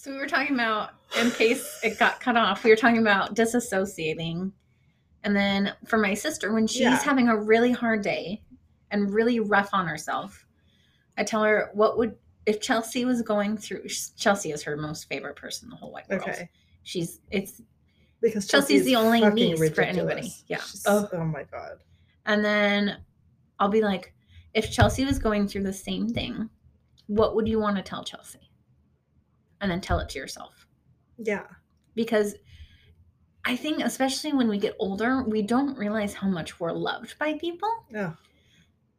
[0.01, 3.35] So we were talking about, in case it got cut off, we were talking about
[3.35, 4.51] disassociating.
[5.23, 6.97] And then for my sister, when she's Yeah.
[7.03, 8.41] having a really hard day
[8.89, 10.47] and really rough on herself,
[11.19, 13.87] I tell her, what would, if Chelsea was going through,
[14.17, 16.23] Chelsea is her most favorite person in the whole wide world.
[16.23, 16.49] Okay,
[16.81, 17.61] She's, it's,
[18.21, 20.33] because Chelsea's Chelsea's the only niece for anybody.
[20.47, 20.61] Yeah.
[20.87, 21.07] Oh.
[21.13, 21.77] oh my god.
[22.25, 22.97] and then
[23.59, 24.15] I'll be like,
[24.55, 26.49] if Chelsea was going through the same thing,
[27.05, 28.50] what would you want to tell Chelsea?
[29.62, 30.67] And then tell it to yourself.
[31.17, 31.45] Yeah.
[31.95, 32.36] because
[33.45, 37.34] I think especially when we get older, we don't realize how much we're loved by
[37.39, 37.69] people.
[37.91, 38.13] Yeah.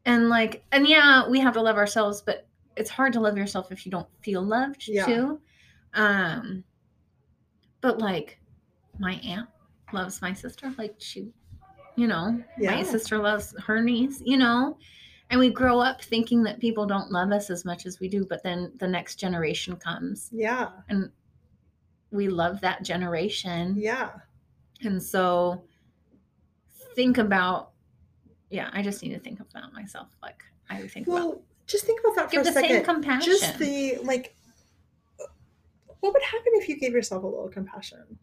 [0.05, 2.47] And like and yeah, we have to love ourselves, but
[2.77, 5.05] it's hard to love yourself if you don't feel loved Yeah.
[5.07, 5.41] too.
[5.95, 6.65] Um
[7.81, 8.41] but like
[8.99, 9.49] my aunt
[9.93, 11.33] loves my sister like she
[11.97, 14.79] you know, my sister loves her niece, you know.
[15.33, 18.27] And we grow up thinking that people don't love us as much as we do,
[18.27, 20.69] but then the next generation comes Yeah.
[20.91, 21.11] and
[22.11, 23.75] we love that generation.
[23.79, 24.11] Yeah.
[24.83, 25.65] And so
[26.95, 27.71] think about
[28.51, 32.01] yeah, I just need to think about myself like I think about Well, just think
[32.01, 32.69] about that for give a the second.
[32.69, 33.33] same compassion.
[33.33, 34.37] Just the like
[36.01, 38.19] what would happen if you gave yourself a little compassion?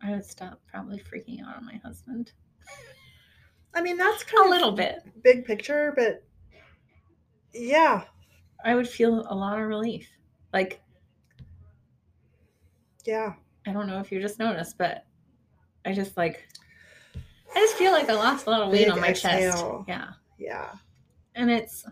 [0.00, 2.30] I would stop probably freaking out on my husband.
[3.78, 5.02] I mean, that's kind of A of little bit.
[5.22, 6.24] big picture, but
[7.54, 8.04] yeah,
[8.64, 10.08] I would feel a lot of relief.
[10.52, 10.80] Like
[13.04, 13.34] yeah.
[13.66, 15.04] I don't know if you just noticed, but
[15.86, 16.48] I just like
[17.54, 19.64] I just feel like I lost a lot of weight Big on my chest.
[19.86, 20.08] Yeah.
[20.38, 20.70] Yeah.
[21.36, 21.86] And it's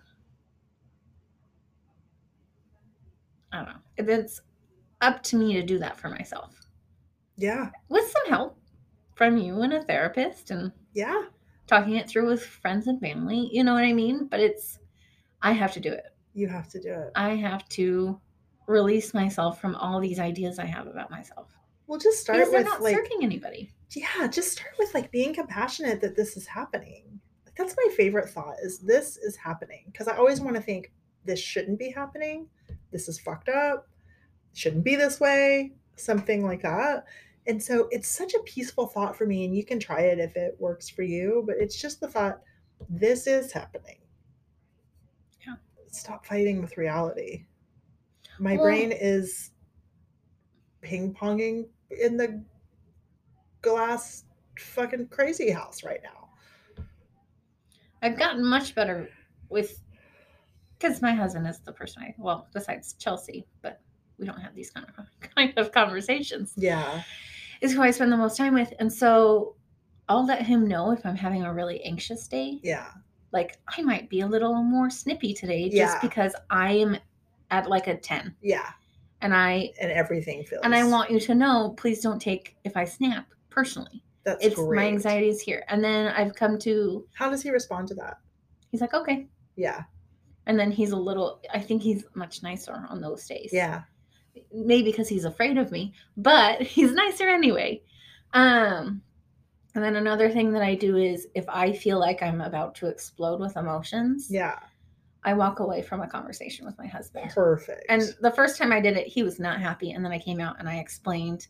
[3.53, 3.81] I don't know.
[3.97, 4.41] It's
[5.01, 6.53] up to me to do that for myself.
[7.37, 7.71] Yeah.
[7.91, 8.59] with some help
[9.15, 11.23] from you and a therapist and Yeah.
[11.67, 14.79] Talking it through with friends and family you know what i mean but it's
[15.43, 17.11] i have to do it You have to do it.
[17.15, 18.21] i have to
[18.67, 21.53] release myself from all these ideas i have about myself
[21.87, 25.33] Well, just start because with not like serving anybody yeah, just start with like being
[25.35, 27.21] compassionate that this is happening.
[27.45, 30.93] Like that's my favorite thought is this is happening because I always want to think
[31.25, 32.49] this shouldn't be happening.
[32.91, 33.87] This is fucked up.
[34.55, 35.73] Shouldn't be this way.
[35.97, 37.05] Something like that.
[37.47, 40.35] And so it's such a peaceful thought for me and you can try it if
[40.37, 42.41] it works for you, but it's just the thought
[42.91, 43.99] this is happening.
[45.47, 45.55] Yeah.
[45.93, 47.47] Stop fighting with reality.
[48.39, 49.51] My Well- brain is
[50.83, 52.43] ping ponging in the
[53.63, 54.25] glass
[54.59, 56.29] fucking crazy house right now.
[58.03, 59.09] i've gotten much better
[59.49, 59.83] with
[60.79, 63.81] because my husband is the person i well besides chelsea but
[64.19, 67.03] we don't have these kind of kind of conversations Yeah.
[67.67, 69.55] Is who i spend the most time with and so
[70.09, 72.89] i'll let him know if i'm having a really anxious day Yeah.
[73.33, 75.87] like I might be a little more snippy today Yeah.
[75.87, 76.97] just because I am
[77.51, 78.71] at like a 10 Yeah.
[79.21, 82.77] and I And everything feels and I want you to know please don't take if
[82.77, 84.03] I snap personally.
[84.25, 84.77] that's it's great.
[84.81, 85.65] my anxiety is here.
[85.69, 88.17] And then I've come to How does he respond to that?
[88.71, 89.27] he's like okay.
[89.57, 89.83] Yeah.
[90.47, 93.51] And then he's a little I think he's much nicer on those days.
[93.53, 93.83] Yeah.
[94.57, 97.83] Maybe because he's afraid of me, but he's nicer anyway.
[98.33, 99.03] Um
[99.75, 102.87] and then another thing that I do is if I feel like I'm about to
[102.87, 104.59] explode with emotions, Yeah.
[105.23, 107.31] I walk away from a conversation with my husband.
[107.35, 107.85] Perfect.
[107.91, 109.91] And the first time I did it, he was not happy.
[109.91, 111.49] And then I came out and I explained,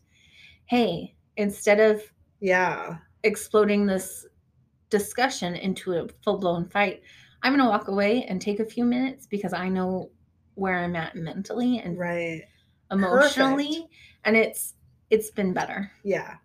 [0.65, 2.01] hey, instead of
[2.41, 2.97] yeah.
[3.23, 4.25] exploding this
[4.89, 7.01] discussion into a full blown fight,
[7.43, 10.09] I'm going to walk away and take a few minutes because I know
[10.55, 12.43] where I'm at mentally and Right.
[12.91, 13.65] Emotionally.
[13.67, 13.93] Perfect.
[14.25, 14.73] And it's,
[15.09, 15.91] it's been better.
[16.03, 16.35] Yeah.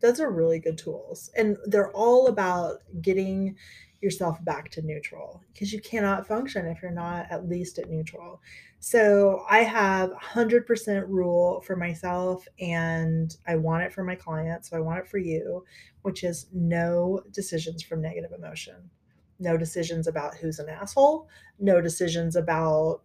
[0.00, 1.30] Those are really good tools.
[1.36, 3.56] And they're all about getting
[4.00, 8.40] yourself back to neutral because you cannot function if you're not at least at neutral.
[8.80, 14.70] So I have 100% rule for myself and I want it for my clients.
[14.70, 15.64] So I want it for you,
[16.02, 18.90] which is no decisions from negative emotion.
[19.38, 21.28] No decisions about who's an asshole.
[21.60, 23.02] No decisions about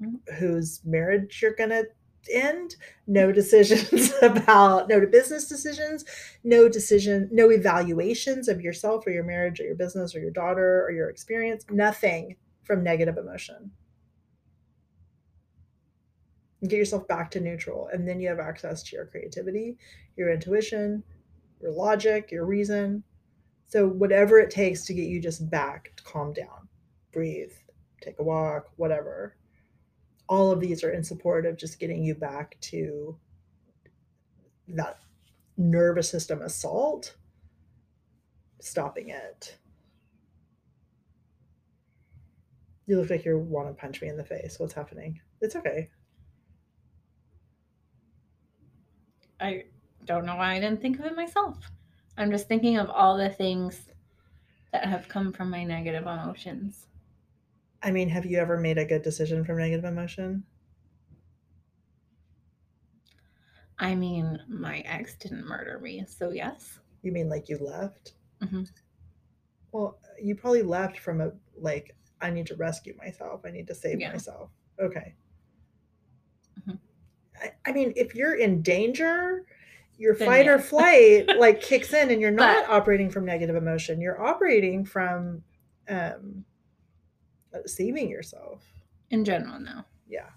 [0.00, 0.20] Mhm.
[0.34, 1.88] whose marriage you're going to
[2.30, 2.76] end.
[3.06, 6.04] No decisions about, no to business decisions
[6.44, 10.82] no decision, no evaluations of yourself or your marriage or your business or your daughter
[10.84, 13.70] or your experience, nothing from negative emotion.
[16.66, 19.78] Get yourself back to neutral, and then you have access to your creativity,
[20.16, 21.04] your intuition,
[21.60, 23.04] your logic, your reason.
[23.66, 26.68] So whatever it takes to get you just back to calm down,
[27.12, 27.52] breathe,
[28.00, 29.36] take a walk, whatever.
[30.28, 33.16] All of these are in support of just getting you back to
[34.68, 34.98] that
[35.56, 37.16] nervous system assault,
[38.60, 39.56] stopping it.
[42.86, 44.58] You look like you want to punch me in the face.
[44.58, 45.20] What's happening?
[45.40, 45.90] It's okay.
[49.40, 49.64] I
[50.04, 51.58] don't know why I didn't think of it myself.
[52.16, 53.80] I'm just thinking of all the things
[54.72, 56.87] that have come from my negative emotions.
[57.82, 60.42] I mean, have you ever made a good decision from negative emotion?
[63.78, 66.78] I mean, my ex didn't murder me, so yes.
[67.02, 68.14] You mean like you left?
[68.42, 68.68] Mhm.
[69.70, 73.42] Well, you probably left from a like, I need to rescue myself.
[73.44, 74.10] I need to save Yeah.
[74.12, 74.50] myself.
[74.80, 75.14] Okay.
[76.60, 76.78] Mhm.
[77.40, 79.44] I, I mean, if you're in danger,
[79.96, 83.54] your Then fight or flight like kicks in, and you're not But- operating from negative
[83.54, 84.00] emotion.
[84.00, 85.44] You're operating from
[85.88, 86.44] um,
[87.66, 88.64] saving yourself.
[89.10, 89.82] In general, no.
[90.08, 90.28] Yeah.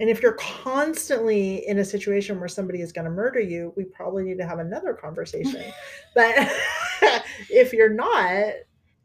[0.00, 3.84] And if you're constantly in a situation where somebody is going to murder you, we
[3.84, 5.62] probably need to have another conversation.
[6.14, 6.34] but
[7.50, 8.52] if you're not,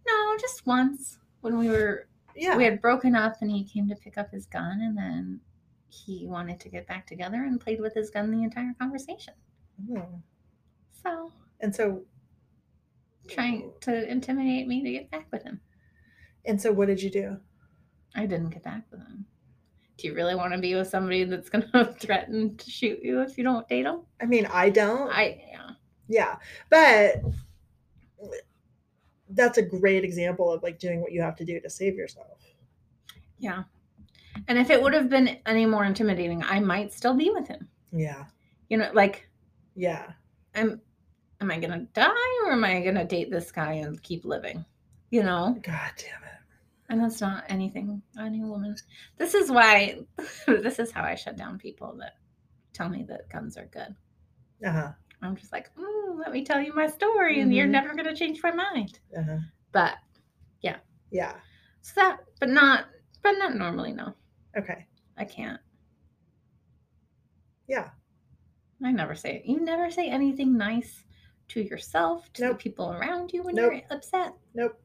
[0.07, 2.57] No, just once when we were yeah.
[2.57, 5.39] we had broken up and he came to pick up his gun and then
[5.89, 9.33] he wanted to get back together and played with his gun the entire conversation.
[9.87, 9.99] Hmm.
[11.03, 11.31] So
[11.61, 12.03] And so,
[13.27, 15.59] trying to intimidate me to get back with him.
[16.47, 17.37] And so, what did you do?
[18.15, 19.25] I didn't get back with him.
[19.97, 23.37] Do you really want to be with somebody that's gonna threaten to shoot you if
[23.37, 24.01] you don't date him?
[24.21, 25.09] I mean, I don't.
[25.09, 25.69] I yeah.
[26.07, 26.35] yeah,
[26.69, 27.21] but
[29.29, 32.39] that's a great example of like doing what you have to do to save yourself.
[33.39, 33.63] Yeah.
[34.47, 37.67] And if it would have been any more intimidating, I might still be with him.
[37.91, 38.25] Yeah,
[38.69, 39.29] You know, like
[39.75, 40.11] yeah,
[40.53, 40.81] I'm
[41.39, 42.11] am I gonna die
[42.45, 44.65] or am I gonna date this guy and keep living?
[45.09, 45.57] You know?
[45.61, 46.24] God damn it.
[46.89, 48.75] And that's not anything any woman.
[49.17, 49.99] This is why
[50.47, 52.13] this is how I shut down people that
[52.73, 53.95] tell me that guns are good.
[54.65, 54.91] Uh huh.
[55.21, 57.71] I'm just like, mm, let me tell you my story, and you're Mhm.
[57.71, 58.99] never gonna change my mind.
[59.17, 59.37] Uh huh.
[59.71, 59.97] But
[60.61, 60.77] Yeah.
[61.11, 61.35] Yeah.
[61.81, 62.85] So that, but not,
[63.23, 63.91] but not normally.
[63.93, 64.13] No,
[64.57, 64.85] Okay.
[65.17, 65.59] I can't.
[67.67, 67.89] Yeah.
[68.83, 71.03] I never say You never say anything nice
[71.49, 72.51] to yourself, to Nope.
[72.57, 73.73] the people around you when Nope.
[73.73, 74.33] you're upset.
[74.53, 74.79] Nope.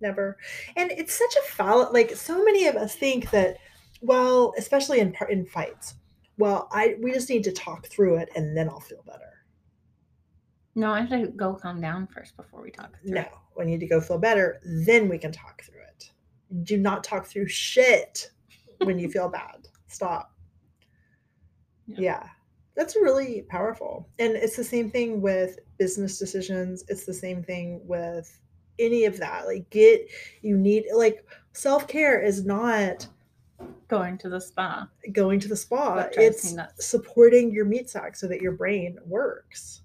[0.00, 0.36] Never.
[0.76, 1.90] And it's such a foul.
[1.92, 3.56] Like so many of us think that,
[4.02, 5.94] well, especially in par- in fights.
[6.38, 9.22] Well, I we just need to talk through it and then I'll feel better.
[10.74, 12.92] No, I have to go calm down first before we talk.
[13.00, 13.28] through No, it.
[13.56, 14.60] we need to go feel better.
[14.84, 16.10] Then we can talk through it.
[16.64, 18.30] Do not talk through shit
[18.84, 19.66] when you feel bad.
[19.86, 20.32] Stop.
[21.86, 21.96] Yeah.
[21.98, 22.26] Yeah.
[22.76, 24.10] That's really powerful.
[24.18, 26.84] And it's the same thing with business decisions.
[26.88, 28.38] It's the same thing with
[28.78, 29.46] any of that.
[29.46, 30.08] Like, get,
[30.42, 33.06] you need, like, self care is not
[33.88, 34.88] Going to the spa.
[35.12, 38.52] going to the spa, That drives me it's supporting your meat sack so that your
[38.52, 39.82] brain works.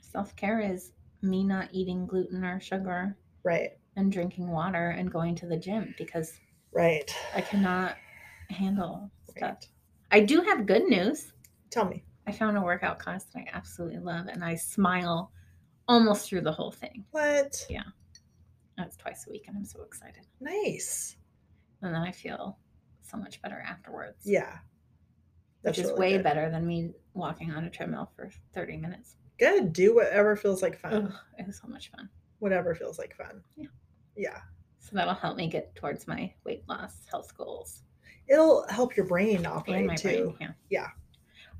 [0.00, 3.70] Self care is me not eating gluten or sugar Right.
[3.96, 6.38] and drinking water and going to the gym because
[6.72, 7.12] Right.
[7.34, 7.96] I cannot
[8.50, 9.40] handle stuff.
[9.40, 9.68] Right.
[10.10, 11.32] I do have good news.
[11.70, 12.04] Tell me.
[12.26, 15.32] I found a workout class that I absolutely love and I smile
[15.88, 17.04] almost through the whole thing.
[17.10, 17.66] What?
[17.68, 17.82] Yeah.
[18.76, 20.26] That's twice a week and I'm so excited.
[20.40, 21.16] Nice.
[21.82, 22.58] And then I feel
[23.02, 24.22] so much better afterwards.
[24.24, 24.58] Yeah.
[25.62, 26.24] Which is really way good.
[26.24, 29.16] better than me walking on a treadmill for 30 minutes.
[29.38, 29.72] Good.
[29.72, 31.06] Do whatever feels like fun.
[31.06, 32.08] Ugh, it was so much fun.
[32.38, 33.42] Whatever feels like fun.
[33.56, 33.68] Yeah.
[34.16, 34.40] Yeah.
[34.78, 37.82] So that'll help me get towards my weight loss health goals.
[38.28, 40.08] It'll help your brain operate my too.
[40.08, 40.36] brain.
[40.40, 40.52] Yeah.
[40.70, 40.88] Yeah.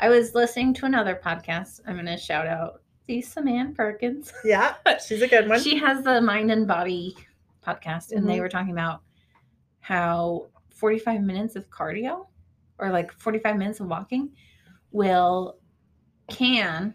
[0.01, 1.81] I was listening to another podcast.
[1.87, 4.33] I'm going to shout out Lisa Mann Perkins.
[4.45, 4.75] Yeah.
[5.07, 5.61] She's a good one.
[5.61, 7.17] She has the Mind and Body
[7.67, 8.41] podcast, and they Mhm.
[8.41, 9.03] were talking about
[9.81, 12.27] how 45 minutes of cardio
[12.79, 14.31] or like 45 minutes of walking
[14.91, 15.57] will
[16.29, 16.95] can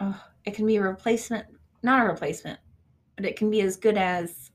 [0.00, 1.46] oh, it can be a replacement
[1.82, 2.58] not a replacement
[3.16, 4.50] but it can be as good as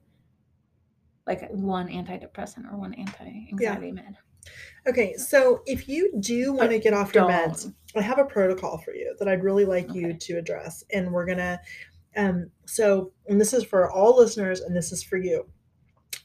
[1.26, 4.18] like one antidepressant or one anti-anxiety med
[4.88, 7.74] Okay, so if you do want to get off your meds.
[7.96, 10.18] I have a protocol for you that I'd really like you Okay.
[10.18, 10.84] to address.
[10.94, 11.60] And we're gonna
[12.16, 15.46] um so and this is for all listeners and this is for you.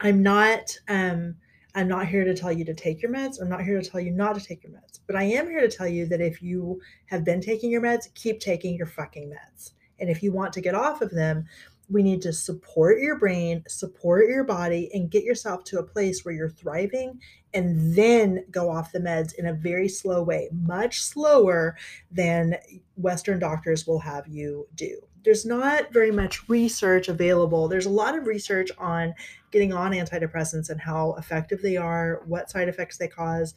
[0.01, 1.35] I'm not um
[1.75, 3.41] I'm not here to tell you to take your meds.
[3.41, 5.01] I'm not here to tell you not to take your meds.
[5.07, 8.13] But I am here to tell you that if you have been taking your meds,
[8.15, 9.73] keep taking your fucking meds.
[9.99, 11.45] And if you want to get off of them,
[11.89, 16.25] we need to support your brain, support your body, and get yourself to a place
[16.25, 17.21] where you're thriving
[17.57, 21.75] and then go off the meds in a very slow way, much slower
[22.11, 22.55] than
[22.97, 25.01] Western doctors will have you do.
[25.25, 27.67] There's not very much research available.
[27.67, 29.15] There's a lot of research on
[29.53, 33.55] getting on antidepressants and how effective they are, what side effects they cause,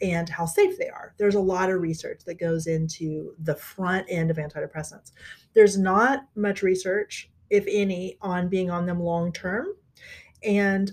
[0.00, 1.12] and how safe they are.
[1.18, 5.10] There's a lot of research that goes into the front end of antidepressants.
[5.54, 9.66] There's not much research, if any, on being on them long term.
[10.44, 10.92] And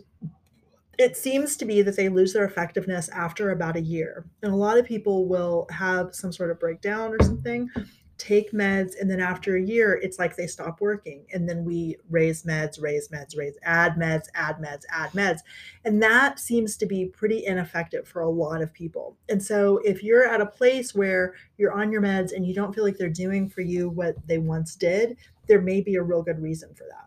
[0.98, 4.26] it seems to be that they lose their effectiveness after about a year.
[4.42, 7.70] And a lot of people will have some sort of breakdown or something
[8.18, 11.26] take meds and then after a year it's like they stop working.
[11.34, 15.42] And then we raise meds raise meds raise add meds add meds add meds.
[15.86, 19.16] And that seems to be pretty ineffective for a lot of people.
[19.30, 22.74] And so if you're at a place where you're on your meds and you don't
[22.74, 25.18] feel like they're doing for you what they once did
[25.48, 27.07] there may be a real good reason for that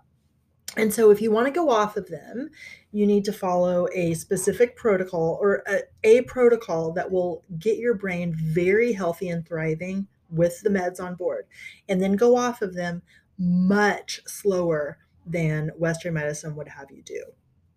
[0.76, 2.50] and so, if you want to go off of them,
[2.92, 7.94] you need to follow a specific protocol or a, a, protocol that will get your
[7.94, 11.46] brain very healthy and thriving with the meds on board
[11.88, 13.02] and then go off of them
[13.38, 17.24] much slower than Western medicine would have you do.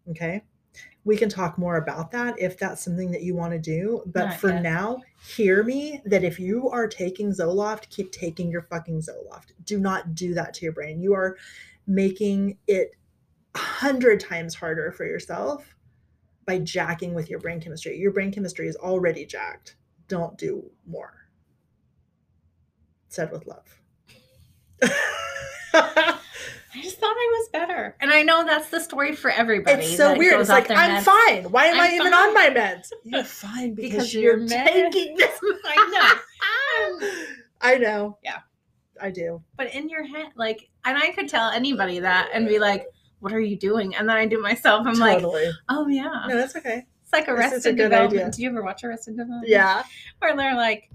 [0.09, 0.43] Okay.
[1.05, 4.03] We can talk more about that if that's something that you want to do.
[4.05, 4.61] But Not for yet.
[4.61, 5.01] now,
[5.35, 9.51] hear me that if you are taking Zoloft, keep taking your fucking Zoloft.
[9.65, 11.01] Do not do that to your brain.
[11.01, 11.37] You are
[11.87, 12.91] making it
[13.55, 15.75] a hundred times harder for yourself
[16.45, 17.97] by jacking with your brain chemistry.
[17.97, 19.75] Your brain chemistry is already jacked.
[20.07, 21.23] Don't do more
[23.13, 23.79] said with love.
[25.73, 27.95] I just thought I was better.
[27.99, 29.83] And I know that's the story for everybody.
[29.83, 30.41] It's so weird.
[30.41, 31.03] It's like, I'm meds.
[31.03, 31.51] fine.
[31.51, 32.13] Why am I'm I even fine.
[32.13, 32.91] on my meds?
[33.03, 35.39] You're fine because, because you're, you're taking this.
[35.65, 36.19] I
[36.99, 37.09] know.
[37.61, 38.17] I know.
[38.23, 38.39] Yeah.
[39.01, 39.41] I do.
[39.57, 42.87] But in your head, like, and I could tell anybody that and be like,
[43.19, 43.95] what are you doing?
[43.95, 44.85] And then I do myself.
[44.85, 45.45] I'm totally.
[45.45, 46.25] like, oh, yeah.
[46.27, 46.85] No, that's okay.
[47.03, 48.21] It's like Arrested Development.
[48.21, 48.31] Idea.
[48.31, 49.47] Do you ever watch Arrested Development?
[49.47, 49.83] Yeah.
[50.19, 50.89] Where they're like,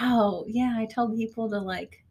[0.00, 2.04] oh yeah, I tell people to like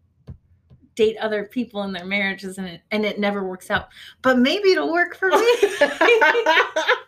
[0.95, 3.89] date other people in their marriages and it and it never works out.
[4.21, 5.35] But maybe it'll work for me.
[5.39, 7.05] I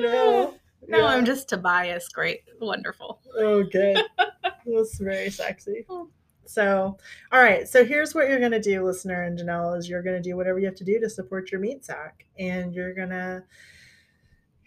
[0.00, 0.54] know.
[0.86, 1.06] No, yeah.
[1.06, 2.08] I'm just Tobias.
[2.08, 2.44] Great.
[2.60, 3.20] Wonderful.
[3.36, 3.94] Okay.
[4.64, 5.84] That's very sexy.
[5.90, 6.08] Oh,
[6.48, 6.96] So,
[7.32, 7.68] all right.
[7.68, 10.66] So here's what you're gonna do, listener and Janelle, is you're gonna do whatever you
[10.66, 12.24] have to do to support your meat sack.
[12.38, 13.44] And you're gonna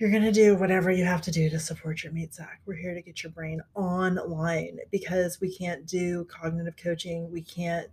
[0.01, 2.59] you're going to do whatever you have to do to support your meat sack.
[2.65, 7.32] We're here to get your brain online because we can't do cognitive coaching.
[7.32, 7.88] We can't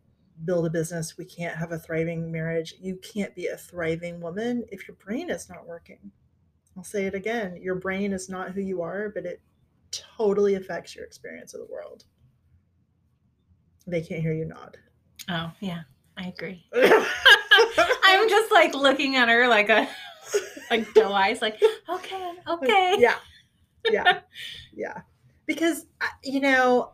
[0.47, 1.19] build a business.
[1.19, 2.75] We can't have a thriving marriage.
[2.81, 6.11] You can't be a thriving woman if your brain is not working.
[6.79, 9.43] I'll say it again your brain is not who you are, but it
[9.91, 12.05] totally affects your experience of the world.
[13.89, 14.77] They can't hear you nod.
[15.31, 15.83] Oh, yeah,
[16.17, 16.67] I agree.
[16.75, 19.89] I'm just like looking at her like a
[20.71, 22.97] like doe eyes, like, okay, okay.
[22.99, 23.17] Yeah.
[23.91, 24.21] Yeah.
[24.75, 25.01] yeah.
[25.47, 26.93] Because, uh, you know,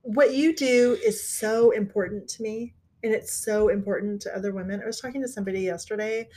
[0.00, 4.80] what you do is so important to me and it's so important to other women.
[4.82, 6.28] I was talking to somebody yesterday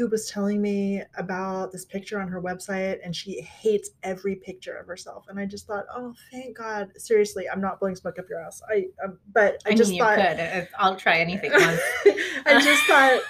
[0.00, 4.74] who was telling me about this picture on her website and she hates every picture
[4.74, 8.24] of herself and i just thought oh thank god seriously i'm not blowing smoke up
[8.26, 10.68] your ass i um, but i, I just mean, thought could.
[10.78, 11.80] i'll try anything once
[12.46, 13.20] i just thought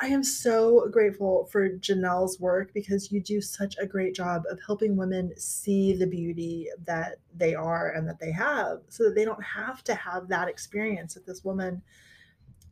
[0.00, 4.60] I am so grateful for Janelle's work because you do such a great job of
[4.64, 9.24] helping women see the beauty that they are and that they have so that they
[9.24, 11.82] don't have to have that experience that this woman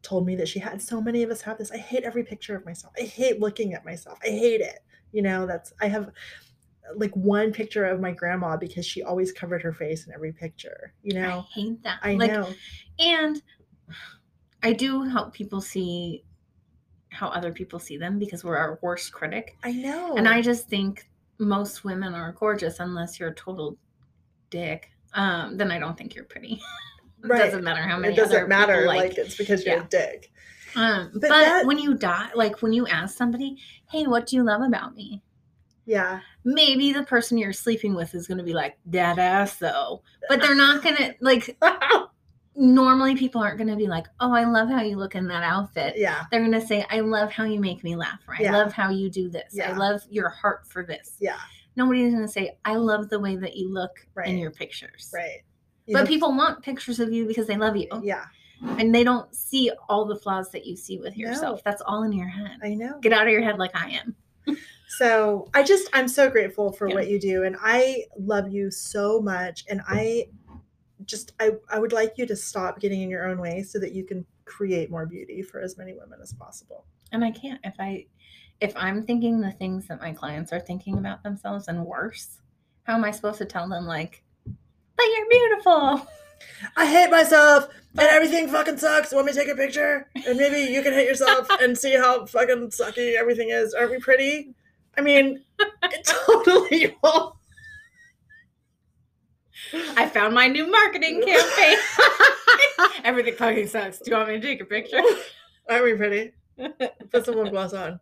[0.06, 0.80] told me that she had.
[0.80, 1.72] So many of us have this.
[1.72, 2.92] I hate every picture of myself.
[2.96, 4.18] I hate looking at myself.
[4.24, 4.78] I hate it.
[5.12, 6.10] You know, that's, I have
[6.94, 10.94] like one picture of my grandma because she always covered her face in every picture,
[11.02, 11.44] you know?
[11.56, 11.98] I hate that.
[12.02, 12.48] I like, know.
[13.00, 13.42] And
[14.62, 16.24] I do help people see
[17.08, 19.56] how other people see them because we're our worst critic.
[19.64, 20.14] I know.
[20.16, 23.76] And I just think most women are gorgeous unless you're a total
[24.50, 24.90] dick.
[25.14, 26.62] Um, then I don't think you're pretty.
[27.24, 28.14] it doesn't matter how many.
[28.14, 28.86] It doesn't matter.
[28.86, 29.84] Like, like, it's because you're yeah.
[29.84, 30.30] a dick.
[30.74, 33.56] Um, but, but that, when you die, like when you ask somebody,
[33.90, 35.22] "Hey, what do you love about me?"
[35.86, 36.20] Yeah.
[36.44, 40.40] Maybe the person you're sleeping with is going to be like, "That ass, though," but
[40.40, 41.58] they're not going to like.
[42.58, 45.42] normally people aren't going to be like, "Oh, I love how you look in that
[45.42, 46.24] outfit." Yeah.
[46.30, 48.52] They're going to say, "I love how you make me laugh." Or, I yeah.
[48.52, 49.54] love how you do this.
[49.54, 49.72] Yeah.
[49.72, 51.16] I love your heart for this.
[51.20, 51.38] Yeah.
[51.76, 54.28] Nobody's going to say, "I love the way that you look right.
[54.28, 55.42] in your pictures." Right.
[55.92, 57.88] But people want pictures of you because they love you.
[58.02, 58.24] Yeah.
[58.78, 61.58] And they don't see all the flaws that you see with yourself.
[61.58, 61.62] No.
[61.64, 62.58] That's all in your head.
[62.62, 62.98] I know.
[63.00, 64.16] Get out of your head like I am.
[64.88, 66.94] so I just I'm so grateful for yeah.
[66.94, 70.28] what you do and I love you so much and I
[71.04, 73.92] just I, I would like you to stop getting in your own way so that
[73.92, 77.74] you can create more beauty for as many women as possible and i can't if
[77.78, 78.06] i
[78.60, 82.40] if i'm thinking the things that my clients are thinking about themselves and worse
[82.86, 84.22] How am I supposed to tell them like,
[84.96, 86.06] but you're beautiful?
[86.76, 87.68] I hate myself
[87.98, 89.12] and everything fucking sucks.
[89.12, 90.08] Want me to take a picture?
[90.26, 93.74] And maybe you can hate yourself and see how fucking sucky everything is.
[93.74, 94.54] Aren't we pretty?
[94.96, 95.42] I mean,
[96.04, 97.34] totally won't.
[99.96, 101.76] I found my new marketing campaign.
[103.04, 103.98] Everything fucking sucks.
[103.98, 105.00] Do you want me to take a picture?
[105.68, 106.32] Aren't we pretty?
[107.10, 107.98] Put some lip gloss on.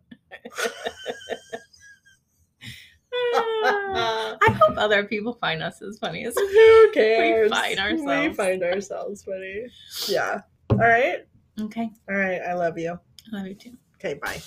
[4.41, 7.49] I hope other people find us as funny as Who cares?
[7.49, 9.67] find We find ourselves funny.
[10.07, 10.41] Yeah.
[10.69, 11.25] All right.
[11.59, 11.89] Okay.
[12.09, 12.41] All right.
[12.41, 12.99] I love you.
[13.31, 13.77] I love you too.
[13.95, 14.15] Okay.
[14.15, 14.41] Bye.